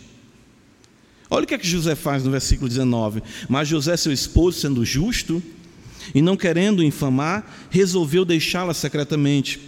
Olha 1.30 1.44
o 1.44 1.48
que 1.48 1.54
é 1.54 1.58
que 1.58 1.68
José 1.68 1.96
faz 1.96 2.24
no 2.24 2.32
versículo 2.32 2.70
19. 2.70 3.22
Mas 3.50 3.68
José, 3.68 3.98
seu 3.98 4.12
esposo, 4.12 4.60
sendo 4.60 4.86
justo 4.86 5.42
E 6.14 6.22
não 6.22 6.38
querendo 6.38 6.84
infamar, 6.84 7.68
resolveu 7.70 8.24
deixá-la 8.24 8.74
secretamente. 8.74 9.60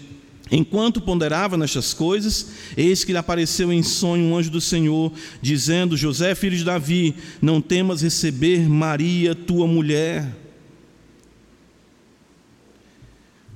Enquanto 0.52 1.02
ponderava 1.02 1.58
nestas 1.58 1.94
coisas, 1.94 2.48
eis 2.76 3.04
que 3.04 3.12
lhe 3.12 3.18
apareceu 3.18 3.72
em 3.72 3.84
sonho 3.84 4.26
um 4.26 4.36
anjo 4.36 4.50
do 4.50 4.60
Senhor, 4.60 5.12
dizendo: 5.42 5.96
José, 5.96 6.34
filho 6.34 6.58
de 6.58 6.64
Davi, 6.64 7.14
não 7.42 7.62
temas 7.62 8.02
receber 8.02 8.68
Maria, 8.68 9.36
tua 9.36 9.68
mulher 9.68 10.49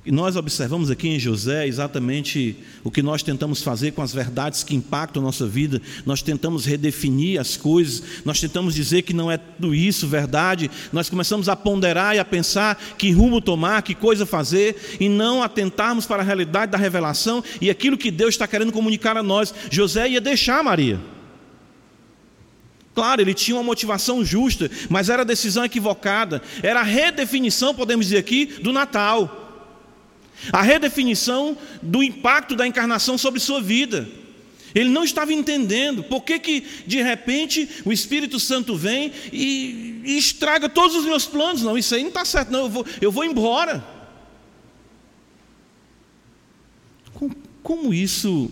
E 0.06 0.12
nós 0.12 0.36
observamos 0.36 0.90
aqui 0.90 1.08
em 1.08 1.18
José 1.18 1.66
exatamente 1.66 2.58
o 2.82 2.90
que 2.90 3.00
nós 3.00 3.22
tentamos 3.22 3.62
fazer 3.62 3.92
com 3.92 4.02
as 4.02 4.12
verdades 4.12 4.62
que 4.62 4.74
impactam 4.74 5.22
a 5.22 5.24
nossa 5.24 5.46
vida. 5.46 5.80
Nós 6.04 6.20
tentamos 6.20 6.66
redefinir 6.66 7.40
as 7.40 7.56
coisas, 7.56 8.02
nós 8.22 8.38
tentamos 8.38 8.74
dizer 8.74 9.00
que 9.00 9.14
não 9.14 9.32
é 9.32 9.38
tudo 9.38 9.74
isso 9.74 10.06
verdade. 10.06 10.70
Nós 10.92 11.08
começamos 11.08 11.48
a 11.48 11.56
ponderar 11.56 12.14
e 12.14 12.18
a 12.18 12.24
pensar 12.24 12.76
que 12.98 13.10
rumo 13.12 13.40
tomar, 13.40 13.80
que 13.80 13.94
coisa 13.94 14.26
fazer, 14.26 14.98
e 15.00 15.08
não 15.08 15.42
atentarmos 15.42 16.04
para 16.04 16.22
a 16.22 16.24
realidade 16.24 16.72
da 16.72 16.76
revelação 16.76 17.42
e 17.58 17.70
aquilo 17.70 17.96
que 17.96 18.10
Deus 18.10 18.34
está 18.34 18.46
querendo 18.46 18.72
comunicar 18.72 19.16
a 19.16 19.22
nós. 19.22 19.54
José 19.70 20.10
ia 20.10 20.20
deixar 20.20 20.62
Maria. 20.62 21.00
Claro, 22.94 23.22
ele 23.22 23.32
tinha 23.32 23.56
uma 23.56 23.64
motivação 23.64 24.22
justa, 24.22 24.70
mas 24.90 25.08
era 25.08 25.24
decisão 25.24 25.64
equivocada. 25.64 26.42
Era 26.62 26.80
a 26.80 26.84
redefinição, 26.84 27.74
podemos 27.74 28.04
dizer 28.04 28.18
aqui, 28.18 28.44
do 28.60 28.70
Natal 28.70 29.43
a 30.52 30.62
redefinição 30.62 31.56
do 31.82 32.02
impacto 32.02 32.54
da 32.56 32.66
encarnação 32.66 33.16
sobre 33.16 33.40
sua 33.40 33.60
vida. 33.60 34.08
Ele 34.74 34.88
não 34.88 35.04
estava 35.04 35.32
entendendo 35.32 36.02
por 36.02 36.22
que, 36.22 36.38
que 36.38 36.66
de 36.84 37.00
repente 37.00 37.68
o 37.84 37.92
Espírito 37.92 38.40
Santo 38.40 38.74
vem 38.74 39.12
e, 39.32 40.00
e 40.04 40.18
estraga 40.18 40.68
todos 40.68 40.96
os 40.96 41.04
meus 41.04 41.24
planos. 41.26 41.62
Não, 41.62 41.78
isso 41.78 41.94
aí 41.94 42.02
não 42.02 42.08
está 42.08 42.24
certo, 42.24 42.50
não, 42.50 42.64
eu 42.64 42.68
vou, 42.68 42.86
eu 43.00 43.12
vou 43.12 43.24
embora. 43.24 43.84
Como, 47.12 47.36
como 47.62 47.94
isso 47.94 48.50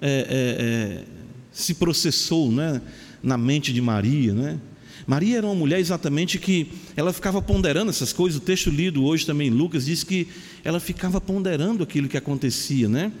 é, 0.00 0.08
é, 0.08 1.02
é, 1.02 1.04
se 1.50 1.74
processou 1.74 2.52
né, 2.52 2.80
na 3.20 3.36
mente 3.36 3.72
de 3.72 3.80
Maria? 3.80 4.32
Né? 4.32 4.60
Maria 5.06 5.38
era 5.38 5.46
uma 5.46 5.54
mulher 5.54 5.78
exatamente 5.78 6.38
que 6.38 6.68
ela 6.96 7.12
ficava 7.12 7.40
ponderando 7.40 7.90
essas 7.90 8.12
coisas. 8.12 8.38
O 8.38 8.42
texto 8.42 8.70
lido 8.70 9.04
hoje 9.04 9.24
também, 9.24 9.50
Lucas, 9.50 9.86
diz 9.86 10.02
que 10.02 10.26
ela 10.64 10.80
ficava 10.80 11.20
ponderando 11.20 11.84
aquilo 11.84 12.08
que 12.08 12.16
acontecia, 12.16 12.88
né? 12.88 13.12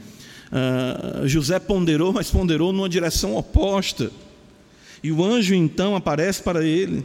Uh, 0.50 1.28
José 1.28 1.58
ponderou, 1.58 2.12
mas 2.12 2.30
ponderou 2.30 2.72
numa 2.72 2.88
direção 2.88 3.36
oposta. 3.36 4.10
E 5.02 5.12
o 5.12 5.24
anjo 5.24 5.54
então 5.54 5.94
aparece 5.94 6.42
para 6.42 6.64
ele 6.64 7.04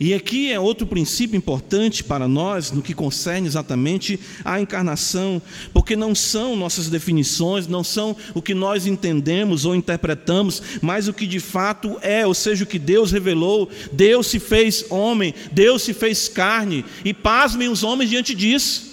e 0.00 0.14
aqui 0.14 0.50
é 0.50 0.58
outro 0.58 0.86
princípio 0.86 1.36
importante 1.36 2.02
para 2.02 2.26
nós 2.26 2.72
no 2.72 2.80
que 2.80 2.94
concerne 2.94 3.46
exatamente 3.46 4.18
à 4.42 4.58
encarnação, 4.58 5.42
porque 5.74 5.94
não 5.94 6.14
são 6.14 6.56
nossas 6.56 6.88
definições, 6.88 7.66
não 7.66 7.84
são 7.84 8.16
o 8.32 8.40
que 8.40 8.54
nós 8.54 8.86
entendemos 8.86 9.66
ou 9.66 9.76
interpretamos, 9.76 10.62
mas 10.80 11.06
o 11.06 11.12
que 11.12 11.26
de 11.26 11.38
fato 11.38 11.98
é, 12.00 12.26
ou 12.26 12.32
seja, 12.32 12.64
o 12.64 12.66
que 12.66 12.78
Deus 12.78 13.12
revelou. 13.12 13.68
Deus 13.92 14.28
se 14.28 14.38
fez 14.38 14.86
homem, 14.88 15.34
Deus 15.52 15.82
se 15.82 15.92
fez 15.92 16.28
carne, 16.28 16.82
e 17.04 17.12
pasmem 17.12 17.68
os 17.68 17.82
homens 17.82 18.08
diante 18.08 18.34
disso. 18.34 18.88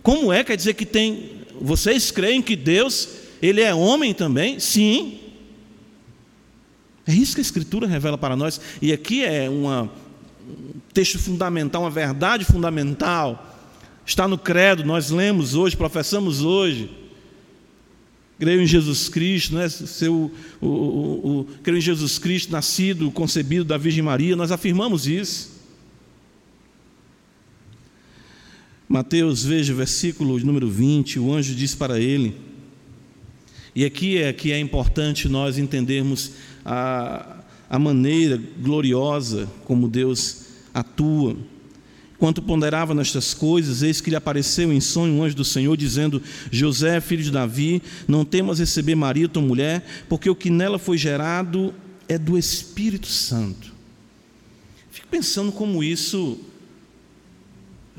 Como 0.00 0.32
é? 0.32 0.44
Quer 0.44 0.56
dizer 0.56 0.74
que 0.74 0.86
tem. 0.86 1.42
Vocês 1.60 2.12
creem 2.12 2.40
que 2.40 2.54
Deus, 2.54 3.08
Ele 3.42 3.60
é 3.62 3.74
homem 3.74 4.14
também? 4.14 4.60
Sim. 4.60 5.21
É 7.06 7.12
isso 7.12 7.34
que 7.34 7.40
a 7.40 7.42
Escritura 7.42 7.86
revela 7.86 8.16
para 8.16 8.36
nós. 8.36 8.60
E 8.80 8.92
aqui 8.92 9.24
é 9.24 9.48
uma, 9.48 9.84
um 9.84 10.80
texto 10.92 11.18
fundamental, 11.18 11.82
uma 11.82 11.90
verdade 11.90 12.44
fundamental. 12.44 13.56
Está 14.06 14.28
no 14.28 14.38
credo, 14.38 14.84
nós 14.84 15.10
lemos 15.10 15.54
hoje, 15.54 15.76
professamos 15.76 16.42
hoje. 16.42 16.90
Creio 18.38 18.60
em 18.60 18.66
Jesus 18.66 19.08
Cristo, 19.08 19.54
né? 19.54 19.68
Seu, 19.68 20.32
o, 20.60 20.66
o, 20.66 21.40
o, 21.40 21.44
creio 21.62 21.78
em 21.78 21.82
Jesus 21.82 22.18
Cristo, 22.18 22.50
nascido, 22.50 23.10
concebido 23.10 23.64
da 23.64 23.76
Virgem 23.76 24.02
Maria, 24.02 24.34
nós 24.34 24.50
afirmamos 24.50 25.06
isso. 25.06 25.52
Mateus, 28.88 29.44
veja, 29.44 29.72
versículo 29.72 30.38
número 30.40 30.68
20, 30.68 31.18
o 31.18 31.32
anjo 31.32 31.54
diz 31.54 31.74
para 31.74 31.98
ele, 31.98 32.36
e 33.74 33.86
aqui 33.86 34.18
é 34.18 34.32
que 34.34 34.52
é 34.52 34.58
importante 34.58 35.28
nós 35.28 35.56
entendermos 35.56 36.32
a, 36.64 37.38
a 37.68 37.78
maneira 37.78 38.40
gloriosa 38.60 39.48
como 39.64 39.88
Deus 39.88 40.46
atua. 40.74 41.36
Enquanto 42.14 42.40
ponderava 42.40 42.94
nestas 42.94 43.34
coisas, 43.34 43.82
eis 43.82 44.00
que 44.00 44.08
lhe 44.08 44.14
apareceu 44.14 44.72
em 44.72 44.80
sonho 44.80 45.14
um 45.14 45.24
anjo 45.24 45.34
do 45.34 45.44
Senhor, 45.44 45.76
dizendo: 45.76 46.22
José, 46.52 47.00
filho 47.00 47.24
de 47.24 47.32
Davi, 47.32 47.82
não 48.06 48.24
temas 48.24 48.60
receber 48.60 48.94
Maria, 48.94 49.28
tua 49.28 49.42
mulher, 49.42 49.84
porque 50.08 50.30
o 50.30 50.34
que 50.36 50.48
nela 50.48 50.78
foi 50.78 50.96
gerado 50.96 51.74
é 52.08 52.16
do 52.16 52.38
Espírito 52.38 53.08
Santo. 53.08 53.72
Fico 54.90 55.08
pensando 55.08 55.50
como 55.50 55.82
isso 55.82 56.38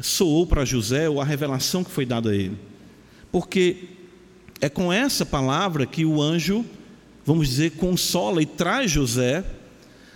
soou 0.01 0.47
para 0.47 0.63
José, 0.63 1.09
ou 1.09 1.19
a 1.19 1.25
revelação 1.25 1.83
que 1.83 1.91
foi 1.91 2.05
dada 2.05 2.29
a 2.29 2.35
ele. 2.35 2.57
Porque 3.29 3.89
é 4.61 4.69
com 4.69 4.93
essa 4.93 5.25
palavra 5.25 5.85
que 5.85 6.05
o 6.05 6.21
anjo 6.21 6.63
vamos 7.25 7.47
dizer, 7.47 7.71
consola 7.71 8.41
e 8.41 8.45
traz 8.45 8.91
José 8.91 9.43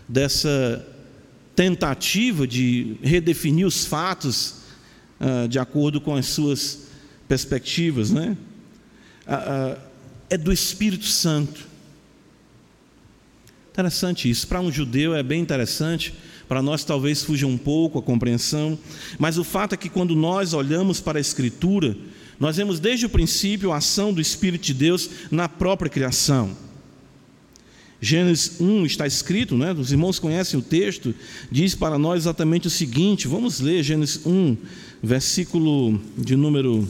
dessa 0.08 0.86
tentativa 1.56 2.46
de 2.46 2.98
redefinir 3.02 3.66
os 3.66 3.86
fatos 3.86 4.62
uh, 5.20 5.48
de 5.48 5.58
acordo 5.58 6.00
com 6.00 6.16
as 6.16 6.28
suas 6.28 6.88
perspectivas, 7.28 8.12
né? 8.12 8.38
Uh, 9.26 9.76
uh, 9.76 9.82
é 10.30 10.38
do 10.38 10.52
Espírito 10.52 11.06
Santo. 11.06 11.66
Interessante 13.72 14.30
isso. 14.30 14.48
Para 14.48 14.62
um 14.62 14.72
judeu 14.72 15.16
é 15.16 15.24
bem 15.24 15.42
interessante. 15.42 16.14
Para 16.48 16.62
nós 16.62 16.84
talvez 16.84 17.24
fuja 17.24 17.46
um 17.46 17.58
pouco 17.58 18.00
a 18.00 18.02
compreensão, 18.02 18.80
mas 19.20 19.38
o 19.38 19.44
fato 19.44 19.74
é 19.74 19.78
que 19.78 19.90
quando 19.90 20.16
nós 20.16 20.54
olhamos 20.54 21.02
para 21.02 21.18
a 21.18 21.22
Escritura, 21.22 21.96
nós 22.40 22.56
vemos 22.56 22.80
desde 22.80 23.06
o 23.06 23.10
princípio 23.10 23.72
a 23.72 23.78
ação 23.78 24.14
do 24.14 24.22
Espírito 24.22 24.64
de 24.64 24.74
Deus 24.74 25.10
na 25.30 25.50
própria 25.50 25.90
criação. 25.90 26.56
Gênesis 28.00 28.60
1 28.60 28.86
está 28.86 29.08
escrito, 29.08 29.58
né? 29.58 29.74
os 29.74 29.92
irmãos 29.92 30.20
conhecem 30.20 30.60
o 30.60 30.62
texto, 30.62 31.16
diz 31.52 31.74
para 31.74 31.98
nós 31.98 32.24
exatamente 32.24 32.68
o 32.68 32.70
seguinte: 32.70 33.28
vamos 33.28 33.60
ler 33.60 33.84
Gênesis 33.84 34.26
1, 34.26 34.56
versículo 35.02 36.00
de 36.18 36.36
número 36.36 36.88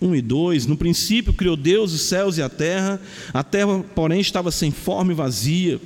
1 0.00 0.14
e 0.16 0.22
2: 0.22 0.66
No 0.66 0.76
princípio 0.76 1.32
criou 1.32 1.56
Deus 1.56 1.92
os 1.92 2.02
céus 2.02 2.38
e 2.38 2.42
a 2.42 2.48
terra, 2.48 3.00
a 3.32 3.42
terra, 3.44 3.84
porém, 3.94 4.20
estava 4.20 4.50
sem 4.50 4.70
forma 4.70 5.12
e 5.12 5.14
vazia 5.14 5.80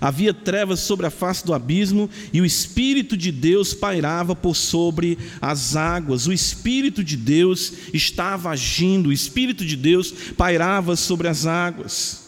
Havia 0.00 0.34
trevas 0.34 0.80
sobre 0.80 1.06
a 1.06 1.10
face 1.10 1.44
do 1.44 1.54
abismo 1.54 2.10
e 2.32 2.40
o 2.40 2.46
Espírito 2.46 3.16
de 3.16 3.32
Deus 3.32 3.72
pairava 3.72 4.34
por 4.34 4.54
sobre 4.54 5.18
as 5.40 5.76
águas. 5.76 6.26
O 6.26 6.32
Espírito 6.32 7.02
de 7.02 7.16
Deus 7.16 7.72
estava 7.92 8.50
agindo, 8.50 9.08
o 9.08 9.12
Espírito 9.12 9.64
de 9.64 9.76
Deus 9.76 10.12
pairava 10.36 10.96
sobre 10.96 11.28
as 11.28 11.46
águas. 11.46 12.25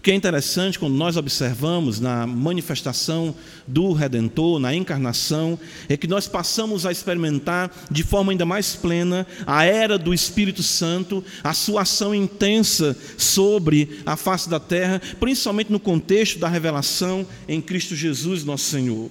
O 0.00 0.02
que 0.02 0.12
é 0.12 0.14
interessante 0.14 0.78
quando 0.78 0.94
nós 0.94 1.18
observamos 1.18 2.00
na 2.00 2.26
manifestação 2.26 3.34
do 3.66 3.92
Redentor, 3.92 4.58
na 4.58 4.74
encarnação, 4.74 5.60
é 5.90 5.96
que 5.96 6.06
nós 6.06 6.26
passamos 6.26 6.86
a 6.86 6.90
experimentar 6.90 7.70
de 7.90 8.02
forma 8.02 8.32
ainda 8.32 8.46
mais 8.46 8.74
plena 8.74 9.26
a 9.46 9.66
era 9.66 9.98
do 9.98 10.14
Espírito 10.14 10.62
Santo, 10.62 11.22
a 11.44 11.52
sua 11.52 11.82
ação 11.82 12.14
intensa 12.14 12.96
sobre 13.18 14.00
a 14.06 14.16
face 14.16 14.48
da 14.48 14.58
terra, 14.58 15.02
principalmente 15.20 15.70
no 15.70 15.78
contexto 15.78 16.38
da 16.38 16.48
revelação 16.48 17.26
em 17.46 17.60
Cristo 17.60 17.94
Jesus, 17.94 18.42
nosso 18.42 18.70
Senhor. 18.70 19.10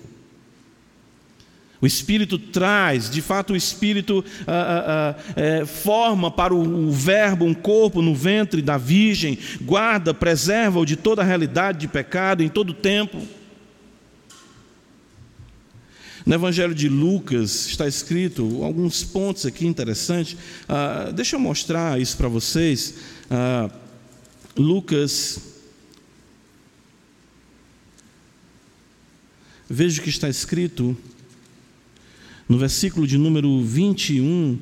O 1.82 1.88
Espírito 1.88 2.38
traz, 2.38 3.10
de 3.10 3.22
fato, 3.22 3.54
o 3.54 3.56
Espírito 3.56 4.24
ah, 4.46 4.52
ah, 4.52 5.16
ah, 5.16 5.34
é, 5.36 5.66
forma 5.66 6.30
para 6.30 6.54
o, 6.54 6.88
o, 6.88 6.92
Verbo 6.92 7.46
um 7.46 7.54
corpo 7.54 8.02
no 8.02 8.14
ventre 8.14 8.62
da 8.62 8.78
Virgem, 8.78 9.38
guarda, 9.62 10.14
preserva-o 10.14 10.86
de 10.86 10.98
toda 10.98 11.22
a 11.22 11.26
realidade 11.26 11.80
de 11.80 11.88
pecado 11.88 12.44
em 12.44 12.50
todo 12.50 12.72
o 12.72 12.74
tempo. 12.74 13.26
No 16.26 16.36
Evangelho 16.36 16.76
de 16.76 16.90
Lucas 16.90 17.68
está 17.68 17.88
escrito 17.88 18.62
alguns 18.62 19.02
pontos 19.02 19.46
aqui 19.46 19.66
interessantes. 19.66 20.36
Ah, 20.68 21.12
deixa 21.16 21.38
eu 21.38 21.40
mostrar 21.40 22.00
isso 22.00 22.18
para 22.18 22.28
vocês. 22.28 22.96
Ah, 23.32 23.70
Lucas. 24.58 25.48
Veja 29.70 30.02
o 30.02 30.04
que 30.04 30.10
está 30.10 30.28
escrito 30.28 30.98
no 32.50 32.58
versículo 32.58 33.06
de 33.06 33.16
número 33.16 33.62
21, 33.62 34.58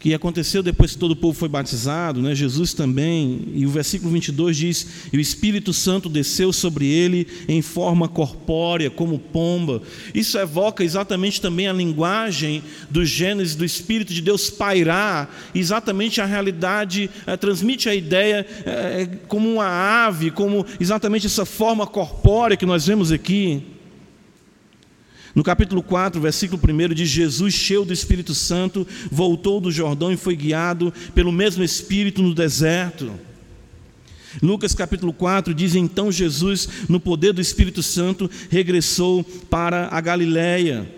que 0.00 0.14
aconteceu 0.14 0.62
depois 0.62 0.92
que 0.92 0.98
todo 0.98 1.10
o 1.10 1.16
povo 1.16 1.38
foi 1.38 1.48
batizado, 1.48 2.22
né? 2.22 2.34
Jesus 2.34 2.72
também, 2.72 3.48
e 3.54 3.66
o 3.66 3.68
versículo 3.68 4.10
22 4.10 4.56
diz: 4.56 4.86
E 5.12 5.18
o 5.18 5.20
Espírito 5.20 5.74
Santo 5.74 6.08
desceu 6.08 6.54
sobre 6.54 6.86
ele 6.86 7.26
em 7.46 7.60
forma 7.60 8.08
corpórea, 8.08 8.88
como 8.88 9.18
pomba. 9.18 9.82
Isso 10.14 10.38
evoca 10.38 10.82
exatamente 10.82 11.38
também 11.38 11.68
a 11.68 11.72
linguagem 11.74 12.62
do 12.88 13.04
Gênesis, 13.04 13.54
do 13.54 13.64
Espírito 13.64 14.14
de 14.14 14.22
Deus 14.22 14.48
pairar, 14.48 15.30
exatamente 15.54 16.18
a 16.22 16.24
realidade, 16.24 17.10
é, 17.26 17.36
transmite 17.36 17.86
a 17.86 17.94
ideia 17.94 18.46
é, 18.64 19.06
como 19.28 19.52
uma 19.52 19.66
ave, 19.66 20.30
como 20.30 20.64
exatamente 20.80 21.26
essa 21.26 21.44
forma 21.44 21.86
corpórea 21.86 22.56
que 22.56 22.64
nós 22.64 22.86
vemos 22.86 23.12
aqui. 23.12 23.62
No 25.34 25.44
capítulo 25.44 25.82
4, 25.82 26.20
versículo 26.20 26.60
1 26.62 26.94
diz: 26.94 27.08
Jesus, 27.08 27.54
cheio 27.54 27.84
do 27.84 27.92
Espírito 27.92 28.34
Santo, 28.34 28.86
voltou 29.10 29.60
do 29.60 29.70
Jordão 29.70 30.12
e 30.12 30.16
foi 30.16 30.34
guiado 30.34 30.92
pelo 31.14 31.30
mesmo 31.30 31.62
Espírito 31.62 32.22
no 32.22 32.34
deserto. 32.34 33.12
Lucas 34.42 34.74
capítulo 34.74 35.12
4 35.12 35.54
diz: 35.54 35.74
Então 35.74 36.10
Jesus, 36.10 36.68
no 36.88 36.98
poder 36.98 37.32
do 37.32 37.40
Espírito 37.40 37.82
Santo, 37.82 38.30
regressou 38.48 39.22
para 39.22 39.88
a 39.90 40.00
Galiléia. 40.00 40.90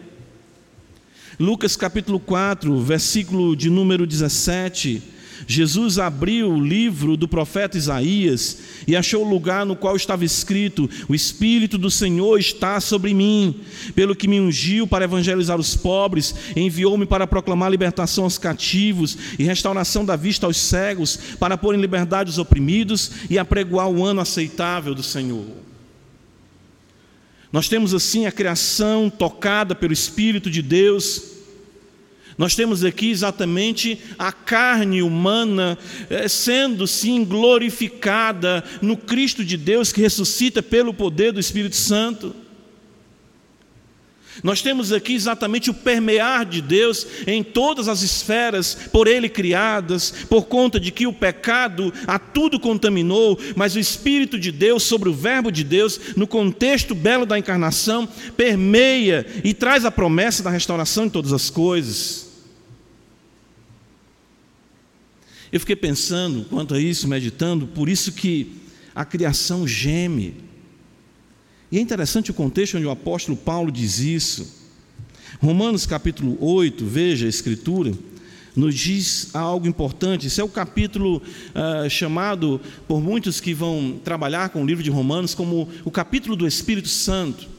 Lucas 1.39 1.77
capítulo 1.77 2.21
4, 2.21 2.81
versículo 2.81 3.57
de 3.57 3.69
número 3.69 4.07
17 4.07 5.03
Jesus 5.47 5.99
abriu 5.99 6.51
o 6.51 6.61
livro 6.61 7.17
do 7.17 7.27
profeta 7.27 7.77
Isaías 7.77 8.59
e 8.87 8.97
achou 8.97 9.25
o 9.25 9.29
lugar 9.29 9.67
no 9.67 9.77
qual 9.77 9.97
estava 9.97 10.25
escrito: 10.25 10.89
O 11.09 11.15
Espírito 11.15 11.77
do 11.77 11.91
Senhor 11.91 12.39
está 12.39 12.81
sobre 12.81 13.13
mim, 13.13 13.61
pelo 13.95 14.15
que 14.15 14.29
me 14.29 14.41
ungiu 14.41 14.87
para 14.87 15.05
evangelizar 15.05 15.59
os 15.59 15.77
pobres, 15.77 16.35
enviou-me 16.57 17.07
para 17.07 17.27
proclamar 17.27 17.71
libertação 17.71 18.25
aos 18.25 18.39
cativos 18.39 19.17
e 19.39 19.45
restauração 19.45 20.05
da 20.05 20.17
vista 20.17 20.47
aos 20.47 20.57
cegos, 20.57 21.19
para 21.39 21.59
pôr 21.59 21.75
em 21.75 21.81
liberdade 21.81 22.31
os 22.31 22.39
oprimidos 22.39 23.11
e 23.29 23.39
apregoar 23.39 23.89
o 23.89 24.05
ano 24.05 24.21
aceitável 24.21 24.95
do 24.95 25.03
Senhor. 25.03 25.47
Nós 27.53 27.69
temos 27.69 27.93
assim 27.93 28.25
a 28.25 28.33
criação 28.33 29.11
tocada 29.11 29.75
pelo 29.75 29.93
Espírito 29.93 30.51
de 30.51 30.63
Deus 30.63 31.42
nós 32.39 32.55
temos 32.55 32.85
aqui 32.85 33.11
exatamente 33.11 33.99
a 34.19 34.33
carne 34.33 35.03
humana 35.03 35.79
eh, 36.09 36.29
sendo 36.29 36.87
sim 36.87 37.25
glorificada 37.25 38.65
no 38.81 38.97
Cristo 38.97 39.45
de 39.45 39.57
Deus 39.57 39.93
que 39.93 40.01
ressuscita 40.01 40.63
pelo 40.63 40.95
poder 40.95 41.33
do 41.33 41.41
Espírito 41.41 41.77
Santo. 41.77 42.35
Nós 44.43 44.63
temos 44.63 44.93
aqui 44.93 45.15
exatamente 45.15 45.69
o 45.69 45.75
permear 45.75 46.47
de 46.47 46.63
Deus 46.63 47.07
em 47.27 47.43
todas 47.43 47.89
as 47.89 48.03
esferas 48.03 48.75
por 48.91 49.07
Ele 49.07 49.29
criadas, 49.29 50.13
por 50.29 50.47
conta 50.47 50.81
de 50.81 50.91
que 50.91 51.07
o 51.07 51.13
pecado 51.13 51.93
a 52.07 52.19
tudo 52.19 52.59
contaminou, 52.59 53.39
mas 53.55 53.75
o 53.75 53.79
Espírito 53.79 54.39
de 54.39 54.51
Deus, 54.51 54.85
sobre 54.85 55.09
o 55.09 55.15
Verbo 55.15 55.51
de 55.51 55.65
Deus, 55.65 56.01
no 56.17 56.27
contexto 56.27 56.95
belo 56.95 57.27
da 57.27 57.39
encarnação, 57.39 58.09
permeia 58.37 59.27
e 59.45 59.53
traz 59.53 59.85
a 59.85 59.91
promessa 59.91 60.43
da 60.43 60.51
restauração 60.51 61.07
de 61.07 61.13
todas 61.13 61.33
as 61.33 61.51
coisas. 61.51 62.22
Eu 65.53 65.61
fiquei 65.61 65.77
pensando 65.77 66.47
quanto 66.49 66.73
a 66.73 66.81
isso, 66.81 67.07
meditando, 67.07 67.67
por 67.67 67.87
isso 67.87 68.13
que 68.13 68.57
a 68.95 69.05
criação 69.05 69.69
geme. 69.69 70.35
E 71.71 71.77
é 71.77 71.81
interessante 71.81 72.31
o 72.31 72.35
contexto 72.35 72.79
onde 72.79 72.87
o 72.87 72.91
apóstolo 72.91 73.37
Paulo 73.37 73.71
diz 73.71 73.99
isso. 73.99 74.63
Romanos 75.41 75.85
capítulo 75.85 76.39
8, 76.41 76.87
veja 76.87 77.27
a 77.27 77.29
escritura, 77.29 77.93
nos 78.57 78.75
diz 78.75 79.35
algo 79.35 79.67
importante. 79.67 80.27
Esse 80.27 80.41
é 80.41 80.45
o 80.45 80.49
capítulo 80.49 81.19
uh, 81.19 81.91
chamado, 81.91 82.59
por 82.89 83.03
muitos 83.03 83.39
que 83.39 83.53
vão 83.53 84.01
trabalhar 84.03 84.49
com 84.49 84.63
o 84.63 84.67
livro 84.67 84.83
de 84.83 84.91
Romanos, 84.91 85.35
como 85.35 85.69
o 85.85 85.91
capítulo 85.91 86.35
do 86.35 86.47
Espírito 86.47 86.89
Santo. 86.89 87.52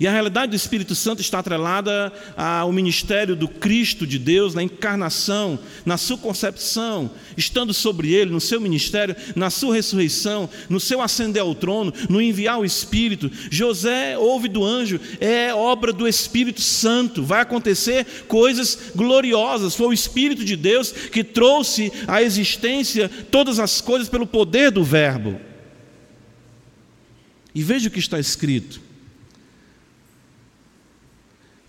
E 0.00 0.06
a 0.06 0.10
realidade 0.10 0.48
do 0.48 0.56
Espírito 0.56 0.94
Santo 0.94 1.20
está 1.20 1.40
atrelada 1.40 2.10
ao 2.34 2.72
ministério 2.72 3.36
do 3.36 3.46
Cristo 3.46 4.06
de 4.06 4.18
Deus, 4.18 4.54
na 4.54 4.62
encarnação, 4.62 5.58
na 5.84 5.98
sua 5.98 6.16
concepção, 6.16 7.10
estando 7.36 7.74
sobre 7.74 8.14
ele, 8.14 8.30
no 8.30 8.40
seu 8.40 8.58
ministério, 8.62 9.14
na 9.36 9.50
sua 9.50 9.74
ressurreição, 9.74 10.48
no 10.70 10.80
seu 10.80 11.02
ascender 11.02 11.42
ao 11.42 11.54
trono, 11.54 11.92
no 12.08 12.22
enviar 12.22 12.58
o 12.58 12.64
Espírito. 12.64 13.30
José 13.50 14.16
ouve 14.16 14.48
do 14.48 14.64
anjo, 14.64 14.98
é 15.20 15.52
obra 15.52 15.92
do 15.92 16.08
Espírito 16.08 16.62
Santo, 16.62 17.22
vai 17.22 17.42
acontecer 17.42 18.06
coisas 18.26 18.92
gloriosas. 18.96 19.74
Foi 19.74 19.88
o 19.88 19.92
Espírito 19.92 20.46
de 20.46 20.56
Deus 20.56 20.92
que 20.92 21.22
trouxe 21.22 21.92
à 22.08 22.22
existência 22.22 23.10
todas 23.30 23.58
as 23.58 23.82
coisas 23.82 24.08
pelo 24.08 24.26
poder 24.26 24.70
do 24.70 24.82
Verbo. 24.82 25.38
E 27.54 27.62
veja 27.62 27.88
o 27.88 27.90
que 27.92 27.98
está 27.98 28.18
escrito. 28.18 28.88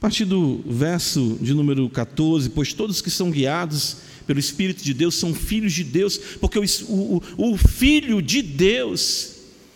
A 0.01 0.09
partir 0.09 0.25
do 0.25 0.63
verso 0.65 1.37
de 1.39 1.53
número 1.53 1.87
14, 1.87 2.49
pois 2.49 2.73
todos 2.73 3.03
que 3.03 3.11
são 3.11 3.29
guiados 3.29 3.97
pelo 4.25 4.39
Espírito 4.39 4.83
de 4.83 4.95
Deus 4.95 5.13
são 5.13 5.31
filhos 5.31 5.73
de 5.73 5.83
Deus, 5.83 6.17
porque 6.39 6.57
o, 6.57 6.63
o, 6.89 7.21
o 7.37 7.55
Filho 7.55 8.19
de 8.19 8.41
Deus 8.41 9.30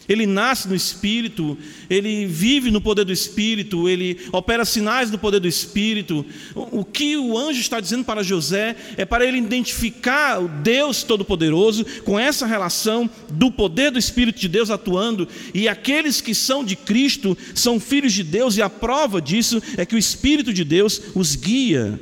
ele 0.07 0.25
nasce 0.25 0.67
no 0.67 0.75
Espírito, 0.75 1.57
ele 1.89 2.25
vive 2.25 2.69
no 2.69 2.79
poder 2.79 3.05
do 3.05 3.11
Espírito, 3.11 3.89
ele 3.89 4.19
opera 4.31 4.63
sinais 4.63 5.09
no 5.09 5.17
poder 5.17 5.39
do 5.39 5.47
Espírito. 5.47 6.25
O 6.53 6.83
que 6.85 7.17
o 7.17 7.37
anjo 7.37 7.59
está 7.59 7.79
dizendo 7.79 8.03
para 8.03 8.23
José 8.23 8.75
é 8.97 9.05
para 9.05 9.25
ele 9.25 9.37
identificar 9.37 10.41
o 10.41 10.47
Deus 10.47 11.03
Todo-Poderoso 11.03 11.85
com 12.03 12.19
essa 12.19 12.45
relação 12.45 13.09
do 13.31 13.51
poder 13.51 13.91
do 13.91 13.99
Espírito 13.99 14.39
de 14.39 14.47
Deus 14.47 14.69
atuando, 14.69 15.27
e 15.53 15.67
aqueles 15.67 16.21
que 16.21 16.35
são 16.35 16.63
de 16.63 16.75
Cristo 16.75 17.37
são 17.53 17.79
filhos 17.79 18.13
de 18.13 18.23
Deus, 18.23 18.57
e 18.57 18.61
a 18.61 18.69
prova 18.69 19.21
disso 19.21 19.61
é 19.77 19.85
que 19.85 19.95
o 19.95 19.99
Espírito 19.99 20.53
de 20.53 20.63
Deus 20.63 21.01
os 21.15 21.35
guia. 21.35 21.99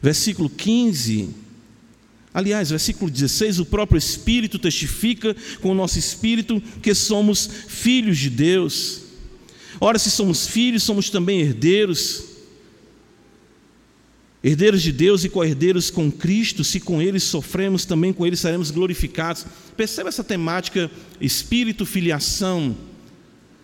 Versículo 0.00 0.48
15 0.48 1.45
Aliás, 2.36 2.68
versículo 2.68 3.10
16: 3.10 3.60
o 3.60 3.64
próprio 3.64 3.96
Espírito 3.96 4.58
testifica 4.58 5.34
com 5.62 5.70
o 5.70 5.74
nosso 5.74 5.98
espírito 5.98 6.62
que 6.82 6.94
somos 6.94 7.48
filhos 7.66 8.18
de 8.18 8.28
Deus. 8.28 9.04
Ora, 9.80 9.98
se 9.98 10.10
somos 10.10 10.46
filhos, 10.46 10.82
somos 10.82 11.08
também 11.08 11.40
herdeiros. 11.40 12.24
Herdeiros 14.44 14.82
de 14.82 14.92
Deus 14.92 15.24
e 15.24 15.30
co-herdeiros 15.30 15.88
com 15.88 16.12
Cristo, 16.12 16.62
se 16.62 16.78
com 16.78 17.00
Ele 17.00 17.18
sofremos, 17.18 17.86
também 17.86 18.12
com 18.12 18.26
Ele 18.26 18.36
seremos 18.36 18.70
glorificados. 18.70 19.46
Perceba 19.74 20.10
essa 20.10 20.22
temática 20.22 20.90
espírito, 21.18 21.86
filiação, 21.86 22.76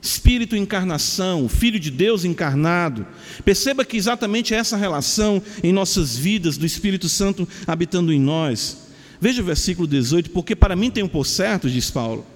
espírito, 0.03 0.57
encarnação, 0.57 1.49
Filho 1.49 1.79
de 1.79 1.91
Deus 1.91 2.25
encarnado. 2.25 3.07
Perceba 3.45 3.85
que 3.85 3.97
exatamente 3.97 4.53
essa 4.53 4.77
relação 4.77 5.41
em 5.63 5.73
nossas 5.73 6.17
vidas, 6.17 6.57
do 6.57 6.67
Espírito 6.67 7.09
Santo 7.09 7.49
habitando 7.67 8.13
em 8.13 8.21
nós. 8.21 8.79
Veja 9.21 9.41
o 9.41 9.45
versículo 9.45 9.87
18: 9.87 10.31
Porque 10.31 10.57
para 10.57 10.75
mim 10.75 10.91
tem 10.91 11.05
um 11.05 11.09
por 11.09 11.25
certo, 11.25 11.71
diz 11.71 11.89
Paulo, 11.89 12.27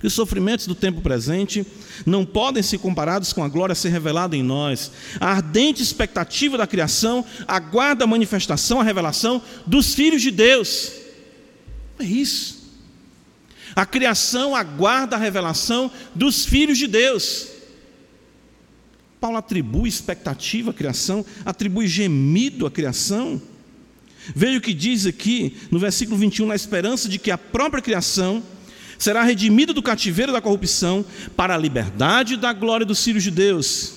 que 0.00 0.06
os 0.08 0.12
sofrimentos 0.12 0.66
do 0.66 0.74
tempo 0.74 1.00
presente 1.00 1.64
não 2.04 2.26
podem 2.26 2.62
ser 2.62 2.78
comparados 2.78 3.32
com 3.32 3.44
a 3.44 3.48
glória 3.48 3.72
a 3.72 3.76
ser 3.76 3.90
revelada 3.90 4.36
em 4.36 4.42
nós. 4.42 4.90
A 5.20 5.30
ardente 5.30 5.80
expectativa 5.80 6.58
da 6.58 6.66
criação 6.66 7.24
aguarda 7.46 8.02
a 8.02 8.06
manifestação, 8.08 8.80
a 8.80 8.84
revelação 8.84 9.40
dos 9.64 9.94
filhos 9.94 10.22
de 10.22 10.32
Deus. 10.32 10.90
É 12.00 12.04
isso. 12.04 12.57
A 13.78 13.86
criação 13.86 14.56
aguarda 14.56 15.14
a 15.14 15.18
revelação 15.20 15.88
dos 16.12 16.44
filhos 16.44 16.76
de 16.76 16.88
Deus. 16.88 17.46
Paulo 19.20 19.36
atribui 19.36 19.88
expectativa 19.88 20.72
à 20.72 20.74
criação, 20.74 21.24
atribui 21.44 21.86
gemido 21.86 22.66
à 22.66 22.72
criação. 22.72 23.40
Veja 24.34 24.58
o 24.58 24.60
que 24.60 24.74
diz 24.74 25.06
aqui 25.06 25.56
no 25.70 25.78
versículo 25.78 26.18
21, 26.18 26.46
na 26.46 26.56
esperança 26.56 27.08
de 27.08 27.20
que 27.20 27.30
a 27.30 27.38
própria 27.38 27.80
criação 27.80 28.42
será 28.98 29.22
redimida 29.22 29.72
do 29.72 29.80
cativeiro 29.80 30.32
da 30.32 30.40
corrupção 30.40 31.04
para 31.36 31.54
a 31.54 31.58
liberdade 31.58 32.36
da 32.36 32.52
glória 32.52 32.84
dos 32.84 33.04
filhos 33.04 33.22
de 33.22 33.30
Deus. 33.30 33.92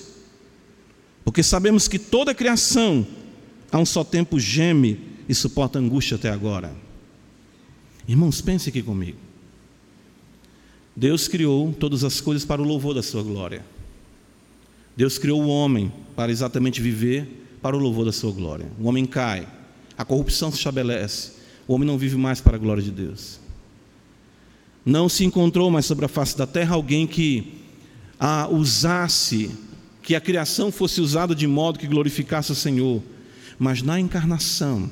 Porque 1.24 1.42
sabemos 1.42 1.88
que 1.88 1.98
toda 1.98 2.30
a 2.30 2.36
criação 2.36 3.04
a 3.72 3.78
um 3.78 3.84
só 3.84 4.04
tempo 4.04 4.38
geme 4.38 5.00
e 5.28 5.34
suporta 5.34 5.80
angústia 5.80 6.14
até 6.14 6.30
agora. 6.30 6.72
Irmãos, 8.06 8.40
pense 8.40 8.68
aqui 8.68 8.80
comigo. 8.80 9.31
Deus 10.94 11.28
criou 11.28 11.72
todas 11.72 12.04
as 12.04 12.20
coisas 12.20 12.44
para 12.44 12.60
o 12.60 12.64
louvor 12.64 12.94
da 12.94 13.02
sua 13.02 13.22
glória. 13.22 13.64
Deus 14.96 15.18
criou 15.18 15.42
o 15.42 15.48
homem 15.48 15.92
para 16.14 16.30
exatamente 16.30 16.80
viver 16.80 17.58
para 17.62 17.76
o 17.76 17.78
louvor 17.78 18.04
da 18.04 18.12
sua 18.12 18.30
glória. 18.32 18.70
O 18.78 18.86
homem 18.86 19.06
cai, 19.06 19.48
a 19.96 20.04
corrupção 20.04 20.50
se 20.50 20.58
estabelece, 20.58 21.32
o 21.66 21.74
homem 21.74 21.86
não 21.86 21.96
vive 21.96 22.16
mais 22.16 22.40
para 22.40 22.56
a 22.56 22.58
glória 22.58 22.82
de 22.82 22.90
Deus. 22.90 23.40
Não 24.84 25.08
se 25.08 25.24
encontrou 25.24 25.70
mais 25.70 25.86
sobre 25.86 26.04
a 26.04 26.08
face 26.08 26.36
da 26.36 26.46
terra 26.46 26.74
alguém 26.74 27.06
que 27.06 27.60
a 28.18 28.48
usasse, 28.48 29.50
que 30.02 30.14
a 30.14 30.20
criação 30.20 30.70
fosse 30.70 31.00
usada 31.00 31.34
de 31.34 31.46
modo 31.46 31.78
que 31.78 31.86
glorificasse 31.86 32.52
o 32.52 32.56
Senhor. 32.56 33.02
mas 33.58 33.80
na 33.80 34.00
encarnação, 34.00 34.90